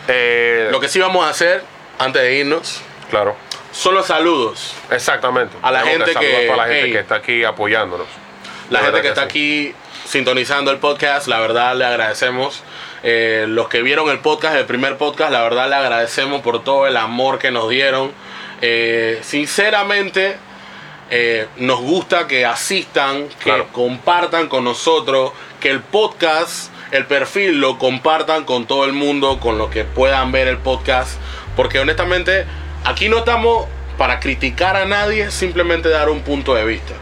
Eh, 0.09 0.69
Lo 0.71 0.81
que 0.81 0.89
sí 0.89 0.99
vamos 0.99 1.27
a 1.27 1.29
hacer 1.29 1.63
antes 1.99 2.23
de 2.23 2.37
irnos 2.39 2.81
claro, 3.11 3.37
son 3.73 3.95
los 3.95 4.07
saludos. 4.07 4.75
exactamente. 4.91 5.57
A 5.63 5.71
la 5.71 5.81
gente 5.83 6.13
que- 6.15 6.51
a 6.51 6.57
la 6.57 6.65
gente 6.65 6.83
hey. 6.85 6.93
que 6.93 6.99
está 6.99 7.17
aquí 7.17 7.45
apoyándonos. 7.45 8.07
La 8.71 8.81
gente 8.81 9.03
que 9.03 9.09
está 9.09 9.23
sí. 9.23 9.27
aquí 9.27 9.75
sintonizando 10.07 10.71
el 10.71 10.79
podcast, 10.79 11.27
la 11.29 11.41
verdad 11.41 11.75
le 11.77 11.85
agradecemos. 11.85 12.63
Eh, 13.03 13.47
los 13.49 13.69
que 13.69 13.83
vieron 13.83 14.09
el 14.11 14.19
podcast, 14.19 14.57
el 14.57 14.67
primer 14.67 14.97
podcast, 14.97 15.33
la 15.33 15.43
verdad 15.43 15.69
le 15.69 15.77
agradecemos 15.77 16.43
por 16.43 16.63
todo 16.63 16.87
el 16.87 16.97
amor 16.97 17.39
que 17.39 17.51
nos 17.51 17.69
dieron. 17.69 18.13
Eh, 18.61 19.21
sinceramente, 19.23 20.37
eh, 21.11 21.49
nos 21.57 21.81
gusta 21.81 22.27
que 22.29 22.45
asistan, 22.47 23.29
que 23.29 23.45
Claro. 23.45 23.69
compartan 23.73 24.49
con 24.49 24.65
nosotros, 24.65 25.33
que 25.61 25.71
el 25.71 25.81
podcast 25.81 26.71
el 26.93 27.07
perfil 27.07 27.61
lo 27.61 27.79
compartan 27.79 28.45
con 28.45 28.67
todo 28.67 28.85
el 28.85 28.93
mundo, 28.93 29.39
con 29.39 29.59
lo 29.59 29.71
que 29.71 29.85
puedan 29.85 30.33
ver 30.33 30.49
el 30.49 30.59
podcast. 30.59 31.19
Porque 31.57 31.79
honestamente, 31.79 32.47
aquí 32.85 33.09
no 33.09 33.19
estamos 33.19 33.66
para 33.99 34.21
criticar 34.21 34.77
a 34.77 34.85
nadie, 34.85 35.31
simplemente 35.31 35.88
dar 35.88 36.09
un 36.09 36.21
punto 36.21 36.55
de 36.55 36.64
vista. 36.64 36.95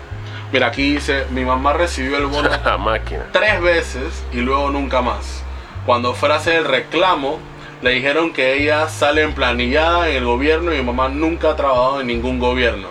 Mira, 0.53 0.69
aquí 0.69 0.95
dice, 0.95 1.27
mi 1.31 1.45
mamá 1.45 1.75
recibió 1.75 2.17
el 2.17 2.27
bono 2.27 2.51
máquina. 2.79 3.27
tres 3.33 3.61
veces 3.61 4.25
y 4.33 4.39
luego 4.39 4.71
nunca 4.71 5.03
más. 5.03 5.43
Cuando 5.87 6.15
fue 6.15 6.33
a 6.33 6.37
hacer 6.37 6.57
el 6.57 6.65
reclamo, 6.65 7.39
le 7.83 7.91
dijeron 7.91 8.33
que 8.33 8.55
ella 8.55 8.89
sale 8.89 9.23
en 9.23 9.35
planillada 9.35 10.09
en 10.09 10.17
el 10.17 10.25
gobierno 10.25 10.73
y 10.73 10.79
mi 10.79 10.83
mamá 10.83 11.09
nunca 11.09 11.51
ha 11.51 11.57
trabajado 11.57 12.01
en 12.01 12.09
ningún 12.09 12.39
gobierno. 12.39 12.89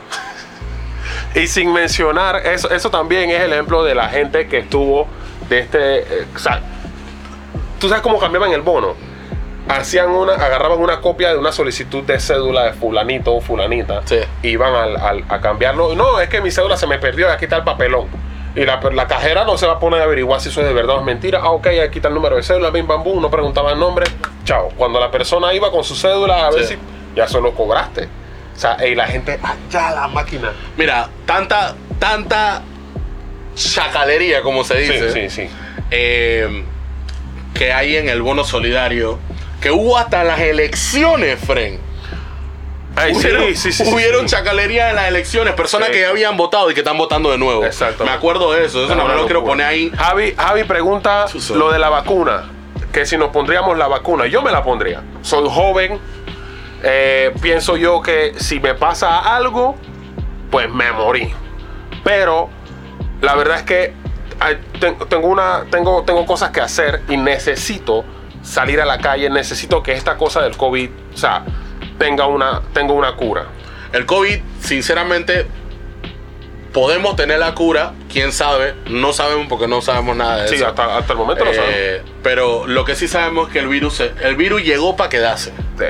Y 1.36 1.48
sin 1.48 1.74
mencionar, 1.74 2.38
eso, 2.48 2.70
eso 2.70 2.90
también 2.90 3.30
es 3.30 3.42
el 3.42 3.54
ejemplo 3.54 3.84
de 3.84 3.94
la 3.96 4.08
gente 4.10 4.48
que 4.48 4.60
estuvo 4.60 5.08
de 5.50 5.60
este. 5.60 6.00
eh, 6.00 6.28
o 6.34 6.40
sea, 6.40 6.62
¿tú 7.80 7.90
sabes 7.90 8.02
cómo 8.02 8.20
cambiaban 8.20 8.52
el 8.52 8.62
bono? 8.62 8.96
Hacían 9.70 10.10
una, 10.10 10.34
agarraban 10.34 10.80
una 10.80 11.02
copia 11.02 11.30
de 11.34 11.38
una 11.38 11.52
solicitud 11.52 12.04
de 12.04 12.20
cédula 12.20 12.64
de 12.66 12.74
fulanito 12.74 13.34
o 13.36 13.42
fulanita. 13.42 14.02
Sí. 14.06 14.20
Iban 14.44 14.74
al- 14.74 14.98
al- 14.98 15.24
a 15.28 15.42
cambiarlo. 15.42 15.94
No, 15.96 16.20
es 16.22 16.30
que 16.30 16.40
mi 16.42 16.52
cédula 16.52 16.78
se 16.78 16.88
me 16.88 17.00
perdió, 17.00 17.30
aquí 17.30 17.46
está 17.46 17.58
el 17.58 17.64
papelón. 17.64 18.08
Y 18.56 18.66
la, 18.66 18.80
la 18.94 19.08
cajera 19.08 19.44
no 19.44 19.58
se 19.58 19.68
va 19.68 19.74
a 19.74 19.80
poner 19.80 20.02
a 20.02 20.06
averiguar 20.06 20.40
si 20.42 20.50
eso 20.50 20.62
es 20.62 20.68
de 20.68 20.74
verdad 20.74 20.96
o 20.96 21.00
es 21.00 21.06
mentira. 21.06 21.40
Ah, 21.44 21.52
ok, 21.52 21.68
aquí 21.86 22.00
está 22.00 22.08
el 22.08 22.14
número 22.16 22.38
de 22.38 22.44
cédula, 22.44 22.70
bim 22.72 22.88
bam 22.88 23.04
bum, 23.04 23.22
no 23.22 23.30
preguntaba 23.30 23.72
el 23.74 23.80
nombre. 23.80 24.06
Chao. 24.46 24.70
Cuando 24.78 25.00
la 25.00 25.12
persona 25.12 25.54
iba 25.54 25.70
con 25.70 25.84
su 25.84 25.96
cédula 25.96 26.48
a 26.48 26.52
ver 26.52 26.66
Sí. 26.66 26.74
si 26.76 26.80
ya 27.16 27.28
se 27.28 27.40
lo 27.42 27.54
cobraste. 27.54 28.06
O 28.56 28.60
sea, 28.60 28.78
y 28.88 28.96
la 28.96 29.06
gente, 29.06 29.38
allá 29.44 29.92
la 29.92 30.08
máquina. 30.08 30.52
Mira, 30.78 31.10
tanta, 31.28 31.76
tanta 32.00 32.64
chacalería, 33.54 34.42
como 34.42 34.64
se 34.64 34.78
dice, 34.80 35.12
Sí, 35.12 35.30
sí, 35.30 35.48
sí. 35.48 35.50
eh, 35.92 36.64
que 37.54 37.74
hay 37.74 37.98
en 37.98 38.10
el 38.10 38.22
bono 38.22 38.44
solidario, 38.44 39.20
que 39.62 39.72
hubo 39.72 39.98
hasta 39.98 40.24
las 40.24 40.40
elecciones, 40.40 41.40
Fren. 41.40 41.80
Ay, 42.96 43.14
sí, 43.14 43.28
hubieron, 43.28 43.56
sí, 43.56 43.72
sí, 43.72 43.84
hubieron 43.94 44.28
sí. 44.28 44.36
chacalería 44.36 44.90
en 44.90 44.96
las 44.96 45.08
elecciones, 45.08 45.54
personas 45.54 45.90
que 45.90 46.02
ya 46.02 46.10
habían 46.10 46.36
votado 46.36 46.72
y 46.72 46.74
que 46.74 46.80
están 46.80 46.98
votando 46.98 47.30
de 47.30 47.38
nuevo. 47.38 47.64
Exacto. 47.64 48.04
Me 48.04 48.10
acuerdo 48.10 48.54
de 48.54 48.66
eso, 48.66 48.86
eso 48.86 48.96
no, 48.96 49.08
me 49.08 49.14
lo 49.14 49.26
quiero 49.26 49.44
poner 49.44 49.68
ahí. 49.68 49.92
Javi, 49.96 50.34
Javi 50.36 50.64
pregunta 50.64 51.26
lo 51.54 51.72
de 51.72 51.78
la 51.80 51.90
vacuna. 51.90 52.52
Que 52.92 53.06
si 53.06 53.18
nos 53.18 53.30
pondríamos 53.30 53.78
la 53.78 53.88
vacuna, 53.88 54.26
yo 54.26 54.42
me 54.42 54.52
la 54.52 54.64
pondría. 54.64 55.04
Soy 55.22 55.48
joven. 55.48 56.00
eh, 56.84 57.32
pienso 57.42 57.78
yo 57.78 58.02
que 58.02 58.34
si 58.38 58.60
me 58.60 58.74
pasa 58.74 59.20
algo, 59.36 59.76
pues 60.50 60.68
me 60.70 60.92
morí. 60.92 61.32
Pero 62.04 62.50
la 63.22 63.36
verdad 63.36 63.58
es 63.58 63.64
que 63.64 63.94
tengo, 64.80 65.28
una, 65.28 65.66
tengo, 65.70 66.04
tengo 66.04 66.26
cosas 66.26 66.50
que 66.52 66.62
hacer 66.62 67.02
y 67.10 67.18
necesito 67.18 68.04
salir 68.48 68.80
a 68.82 68.86
la 68.86 68.98
calle. 69.00 69.30
Necesito 69.30 69.84
que 69.84 69.92
esta 69.94 70.18
cosa 70.18 70.42
del 70.42 70.56
COVID, 70.58 70.90
o 71.14 71.18
sea, 71.18 71.44
tenga 72.00 72.28
una, 72.28 72.62
tenga 72.74 72.94
una 72.94 73.16
cura. 73.16 73.48
El 73.94 74.06
COVID, 74.06 74.40
sinceramente, 74.62 75.48
podemos 76.74 77.16
tener 77.16 77.40
la 77.40 77.54
cura, 77.56 77.94
quién 78.12 78.32
sabe, 78.32 78.76
no 78.90 79.14
sabemos 79.14 79.48
porque 79.48 79.68
no 79.68 79.82
sabemos 79.82 80.16
nada 80.16 80.44
de 80.44 80.50
Sí, 80.50 80.56
eso. 80.56 80.68
hasta, 80.68 80.98
hasta 80.98 81.14
el 81.14 81.20
momento 81.20 81.46
lo 81.46 81.54
sabemos. 81.54 81.76
Eh, 81.78 82.02
pero 82.24 82.68
lo 82.68 82.86
que 82.86 82.96
sí 82.96 83.08
sabemos 83.08 83.48
es 83.48 83.54
que 83.54 83.60
el 83.60 83.68
virus, 83.68 84.00
el 84.00 84.36
virus 84.36 84.64
llegó 84.64 84.96
para 84.96 85.10
quedarse. 85.10 85.52
Sí. 85.78 85.86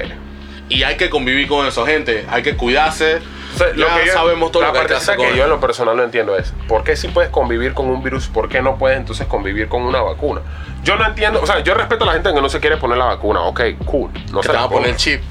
Y 0.70 0.84
hay 0.84 0.98
que 0.98 1.10
convivir 1.10 1.48
con 1.48 1.66
eso, 1.66 1.86
gente. 1.86 2.26
Hay 2.30 2.44
que 2.44 2.56
cuidarse. 2.56 3.20
O 3.56 3.58
sea, 3.58 3.68
ya 3.76 4.06
yo- 4.06 4.14
sabemos 4.14 4.52
todo 4.52 4.62
la 4.62 4.68
lo 4.68 4.74
que 4.74 4.80
hay 4.82 4.88
que 4.88 4.94
hacer. 4.94 5.18
que 5.18 5.36
yo 5.36 5.46
en 5.46 5.50
lo 5.50 5.60
personal 5.60 5.96
no 5.98 6.04
entiendo 6.04 6.38
es 6.38 6.54
¿por 6.68 6.84
qué 6.84 6.96
si 6.96 7.08
puedes 7.08 7.32
convivir 7.32 7.74
con 7.74 7.88
un 7.88 8.04
virus, 8.04 8.28
por 8.28 8.50
qué 8.50 8.62
no 8.62 8.78
puedes 8.78 8.98
entonces 9.00 9.26
convivir 9.28 9.68
con 9.68 9.82
una 9.82 10.02
vacuna? 10.02 10.42
Yo 10.88 10.96
no 10.96 11.06
entiendo, 11.06 11.42
o 11.42 11.46
sea, 11.46 11.60
yo 11.60 11.74
respeto 11.74 12.06
a 12.06 12.08
la 12.08 12.14
gente 12.14 12.34
que 12.34 12.42
no 12.42 12.48
se 12.48 12.62
quiere 12.62 12.78
poner 12.78 12.98
la 12.98 13.06
vacuna, 13.06 13.42
ok, 13.42 13.62
cool. 13.86 14.10
No 14.32 14.40
que 14.40 14.48
se 14.48 14.50
te 14.50 14.54
la 14.54 14.60
van 14.62 14.64
a 14.64 14.70
poner 14.70 14.96
chip. 14.96 15.22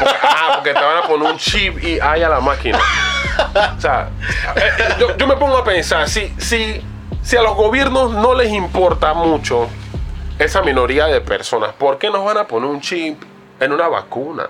Porque, 0.00 0.16
ah, 0.22 0.52
porque 0.56 0.74
te 0.74 0.80
van 0.84 0.96
a 0.98 1.02
poner 1.02 1.30
un 1.30 1.38
chip 1.38 1.82
y 1.84 2.00
hay 2.00 2.22
a 2.24 2.28
la 2.28 2.40
máquina. 2.40 2.78
O 3.76 3.80
sea, 3.80 4.08
eh, 4.56 4.60
eh, 4.78 4.94
yo, 4.98 5.16
yo 5.16 5.26
me 5.28 5.36
pongo 5.36 5.56
a 5.56 5.62
pensar, 5.64 6.08
si, 6.08 6.34
si, 6.38 6.82
si 7.22 7.36
a 7.36 7.42
los 7.42 7.54
gobiernos 7.54 8.10
no 8.12 8.34
les 8.34 8.50
importa 8.52 9.14
mucho 9.14 9.68
esa 10.38 10.62
minoría 10.62 11.06
de 11.06 11.20
personas, 11.20 11.72
¿por 11.74 11.98
qué 11.98 12.10
nos 12.10 12.24
van 12.24 12.38
a 12.38 12.46
poner 12.48 12.68
un 12.68 12.80
chip 12.80 13.22
en 13.60 13.72
una 13.72 13.86
vacuna? 13.86 14.46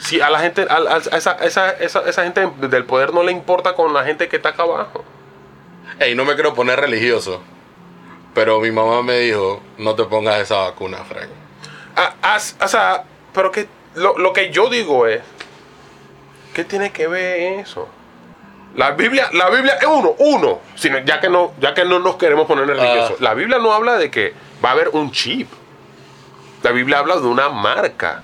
Si 0.00 0.20
a 0.20 0.28
la 0.28 0.38
gente, 0.40 0.66
a, 0.68 0.74
a- 0.76 0.94
a 0.96 1.16
esa, 1.16 1.32
esa, 1.40 1.70
esa, 1.70 2.00
esa 2.00 2.22
gente 2.24 2.46
del 2.68 2.84
poder 2.84 3.14
no 3.14 3.22
le 3.22 3.32
importa 3.32 3.72
con 3.72 3.94
la 3.94 4.04
gente 4.04 4.28
que 4.28 4.36
está 4.36 4.50
acá 4.50 4.64
abajo. 4.64 5.02
Ey, 5.98 6.14
no 6.14 6.24
me 6.26 6.34
quiero 6.34 6.52
poner 6.54 6.78
religioso. 6.78 7.42
Pero 8.34 8.60
mi 8.60 8.70
mamá 8.70 9.02
me 9.02 9.18
dijo, 9.20 9.60
no 9.78 9.94
te 9.94 10.04
pongas 10.04 10.40
esa 10.40 10.56
vacuna, 10.58 10.98
Frank. 11.04 11.28
Ah, 11.96 12.14
as- 12.22 12.56
o 12.62 12.68
sea, 12.68 13.04
pero 13.32 13.50
que 13.50 13.66
lo, 13.94 14.16
lo 14.18 14.32
que 14.32 14.50
yo 14.50 14.68
digo 14.68 15.06
es, 15.06 15.20
¿qué 16.54 16.64
tiene 16.64 16.92
que 16.92 17.08
ver 17.08 17.60
eso? 17.60 17.88
La 18.76 18.92
Biblia, 18.92 19.28
la 19.32 19.48
Biblia 19.50 19.74
es 19.80 19.86
uno, 19.86 20.14
uno, 20.18 20.60
sino- 20.76 20.98
ya 21.00 21.20
que 21.20 21.28
no, 21.28 21.54
ya 21.58 21.74
que 21.74 21.84
no 21.84 21.98
nos 21.98 22.16
queremos 22.16 22.46
poner 22.46 22.66
religiosos. 22.66 23.16
Ah. 23.18 23.22
La 23.24 23.34
Biblia 23.34 23.58
no 23.58 23.72
habla 23.72 23.96
de 23.96 24.10
que 24.10 24.34
va 24.64 24.68
a 24.70 24.72
haber 24.72 24.90
un 24.90 25.10
chip. 25.10 25.48
La 26.62 26.70
Biblia 26.72 26.98
habla 26.98 27.16
de 27.16 27.26
una 27.26 27.48
marca, 27.48 28.22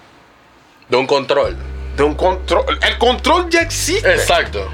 De 0.89 0.97
un 0.97 1.07
control. 1.07 1.57
de 1.97 2.03
un 2.03 2.15
control. 2.15 2.65
El 2.83 2.99
control 2.99 3.49
ya 3.49 3.63
existe. 3.63 4.13
Exacto. 4.13 4.69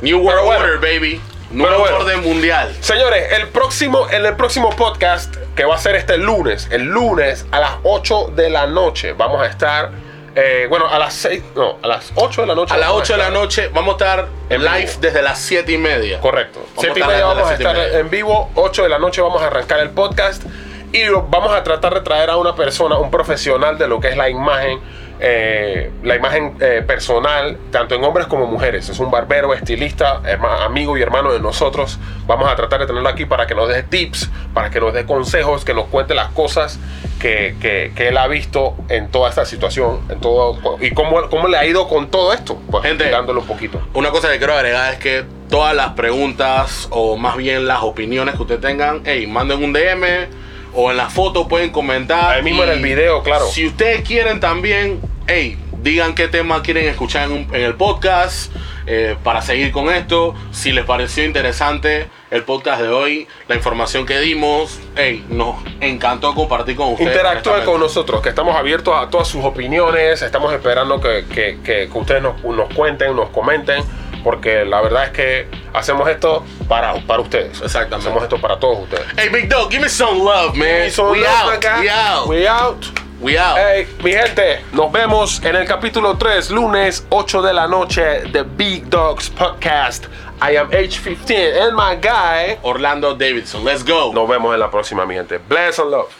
New 0.00 0.18
World. 0.18 0.48
Order, 0.48 0.78
baby. 0.78 1.20
Nuevo 1.50 1.80
bueno. 1.80 1.98
orden 1.98 2.22
mundial. 2.22 2.72
Señores, 2.80 3.32
el 3.32 3.48
próximo, 3.48 4.08
en 4.08 4.24
el 4.24 4.36
próximo 4.36 4.70
podcast, 4.70 5.34
que 5.56 5.64
va 5.64 5.74
a 5.74 5.78
ser 5.78 5.96
este 5.96 6.16
lunes, 6.16 6.68
el 6.70 6.84
lunes 6.84 7.44
a 7.50 7.58
las 7.58 7.72
8 7.82 8.32
de 8.36 8.50
la 8.50 8.66
noche, 8.68 9.14
vamos 9.14 9.42
a 9.42 9.46
estar, 9.46 9.90
eh, 10.36 10.66
bueno, 10.70 10.86
a 10.88 10.96
las 11.00 11.12
6, 11.14 11.42
no, 11.56 11.78
a 11.82 11.86
las 11.88 12.12
8 12.14 12.42
de 12.42 12.46
la 12.46 12.54
noche. 12.54 12.72
A 12.72 12.76
las 12.78 12.88
vamos 12.90 13.02
8 13.02 13.12
de 13.14 13.18
la 13.18 13.30
noche 13.30 13.68
vamos 13.74 13.88
a 13.88 13.92
estar 13.98 14.28
En 14.48 14.62
live 14.64 14.78
vivo. 14.86 14.92
desde 15.00 15.22
las 15.22 15.38
7 15.40 15.72
y 15.72 15.78
media. 15.78 16.20
Correcto. 16.20 16.60
Vamos 16.76 16.78
a 16.78 16.94
7 16.94 17.00
y 17.00 17.02
media 17.02 17.24
vamos 17.24 17.50
a 17.50 17.54
estar 17.54 17.76
en 17.76 18.10
vivo, 18.10 18.50
8 18.54 18.82
de 18.84 18.88
la 18.88 18.98
noche 19.00 19.20
vamos 19.20 19.42
a 19.42 19.46
arrancar 19.48 19.80
el 19.80 19.90
podcast 19.90 20.44
y 20.92 21.08
vamos 21.08 21.52
a 21.52 21.64
tratar 21.64 21.94
de 21.94 22.00
traer 22.02 22.30
a 22.30 22.36
una 22.36 22.54
persona, 22.54 22.96
un 22.96 23.10
profesional 23.10 23.76
de 23.76 23.88
lo 23.88 23.98
que 24.00 24.08
es 24.08 24.16
la 24.16 24.28
imagen, 24.28 24.80
eh, 25.20 25.90
la 26.02 26.16
imagen 26.16 26.54
eh, 26.60 26.82
personal, 26.86 27.58
tanto 27.70 27.94
en 27.94 28.02
hombres 28.04 28.26
como 28.26 28.46
mujeres. 28.46 28.88
Es 28.88 28.98
un 29.00 29.10
barbero, 29.10 29.52
estilista, 29.54 30.20
herma- 30.24 30.64
amigo 30.64 30.96
y 30.96 31.02
hermano 31.02 31.32
de 31.32 31.40
nosotros. 31.40 31.98
Vamos 32.26 32.50
a 32.50 32.56
tratar 32.56 32.80
de 32.80 32.86
tenerlo 32.86 33.08
aquí 33.08 33.26
para 33.26 33.46
que 33.46 33.54
nos 33.54 33.68
dé 33.68 33.82
tips, 33.82 34.30
para 34.54 34.70
que 34.70 34.80
nos 34.80 34.92
dé 34.94 35.04
consejos, 35.04 35.64
que 35.64 35.74
nos 35.74 35.86
cuente 35.86 36.14
las 36.14 36.30
cosas 36.32 36.78
que, 37.20 37.54
que- 37.60 37.92
que 37.94 38.08
él 38.08 38.16
ha 38.16 38.26
visto 38.28 38.74
en 38.88 39.10
toda 39.10 39.28
esta 39.28 39.44
situación, 39.44 40.00
en 40.08 40.20
todo 40.20 40.58
y 40.80 40.90
cómo, 40.92 41.28
cómo 41.28 41.48
le 41.48 41.58
ha 41.58 41.66
ido 41.66 41.86
con 41.88 42.10
todo 42.10 42.32
esto. 42.32 42.58
Pues, 42.70 42.82
Gente. 42.84 43.04
explicándolo 43.04 43.40
un 43.42 43.46
poquito. 43.46 43.80
Una 43.94 44.10
cosa 44.10 44.30
que 44.30 44.38
quiero 44.38 44.54
agregar 44.54 44.94
es 44.94 44.98
que 45.00 45.24
todas 45.50 45.74
las 45.74 45.90
preguntas 45.90 46.88
o 46.90 47.16
más 47.16 47.36
bien 47.36 47.66
las 47.66 47.82
opiniones 47.82 48.36
que 48.36 48.42
ustedes 48.42 48.60
tengan, 48.60 49.02
hey, 49.04 49.26
manden 49.26 49.62
un 49.62 49.72
DM 49.72 50.28
o 50.72 50.92
en 50.92 50.96
la 50.96 51.10
foto 51.10 51.48
pueden 51.48 51.70
comentar. 51.70 52.36
Ahí 52.36 52.42
mismo 52.42 52.62
en 52.62 52.68
Y 52.68 52.72
el 52.74 52.82
video, 52.82 53.22
claro. 53.24 53.46
Si 53.48 53.66
ustedes 53.66 54.02
quieren 54.06 54.38
también, 54.38 55.00
hey, 55.30 55.56
digan 55.82 56.14
qué 56.16 56.26
tema 56.26 56.60
quieren 56.60 56.88
escuchar 56.88 57.30
en, 57.30 57.48
el 57.54 57.74
podcast 57.76 58.52
eh, 58.86 59.16
para 59.22 59.40
seguir 59.42 59.70
con 59.70 59.88
esto. 59.88 60.34
Si 60.50 60.72
les 60.72 60.84
pareció 60.84 61.24
interesante 61.24 62.08
el 62.32 62.42
podcast 62.42 62.82
de 62.82 62.88
hoy, 62.88 63.28
la 63.46 63.54
información 63.54 64.06
que 64.06 64.18
dimos, 64.18 64.80
hey, 64.96 65.24
nos 65.28 65.56
encantó 65.80 66.34
compartir 66.34 66.74
con 66.76 66.88
ustedes. 66.94 67.10
Interactúe 67.12 67.50
honestamente. 67.50 67.70
con 67.70 67.80
nosotros, 67.80 68.20
que 68.22 68.28
estamos 68.30 68.56
abiertos 68.56 68.92
a 68.96 69.08
todas 69.08 69.28
sus 69.28 69.44
opiniones, 69.44 70.20
estamos 70.22 70.52
esperando 70.52 71.00
que, 71.00 71.24
que- 71.32 71.58
que- 71.62 71.88
que 71.88 71.98
ustedes 71.98 72.22
nos, 72.22 72.42
nos 72.42 72.72
cuenten, 72.74 73.14
nos 73.14 73.28
comenten, 73.30 73.84
porque 74.24 74.64
la 74.64 74.80
verdad 74.80 75.04
es 75.04 75.10
que 75.10 75.46
hacemos 75.72 76.08
esto 76.08 76.44
para, 76.68 76.94
para 77.06 77.20
ustedes. 77.22 77.60
Exactamente. 77.62 78.08
Hacemos 78.08 78.22
esto 78.24 78.40
para 78.40 78.58
todos 78.58 78.80
ustedes. 78.80 79.06
Hey, 79.16 79.28
Big 79.32 79.48
Dog, 79.48 79.70
give 79.70 79.80
me 79.82 79.88
some 79.88 80.18
love, 80.18 80.56
man. 80.56 80.90
So, 80.90 81.12
we, 81.12 81.20
love, 81.20 81.54
out, 81.54 81.80
we 81.80 81.88
out. 81.88 82.26
We 82.28 82.48
out. 82.48 82.84
We 83.20 83.36
out. 83.36 83.58
Hey, 83.58 83.86
mi 84.02 84.12
gente, 84.12 84.60
nos 84.72 84.90
vemos 84.90 85.42
en 85.44 85.54
el 85.54 85.66
capítulo 85.66 86.16
3, 86.16 86.50
lunes 86.52 87.04
8 87.10 87.42
de 87.42 87.52
la 87.52 87.68
noche 87.68 88.22
de 88.32 88.44
Big 88.44 88.88
Dogs 88.88 89.28
Podcast. 89.28 90.06
I 90.40 90.56
am 90.56 90.70
H15 90.70 91.60
and 91.60 91.76
my 91.76 91.96
guy. 91.96 92.58
Orlando 92.62 93.14
Davidson. 93.14 93.62
Let's 93.62 93.84
go. 93.84 94.10
Nos 94.14 94.26
vemos 94.26 94.54
en 94.54 94.60
la 94.60 94.70
próxima, 94.70 95.04
mi 95.04 95.16
gente. 95.16 95.36
Bless 95.36 95.78
and 95.78 95.90
love. 95.90 96.19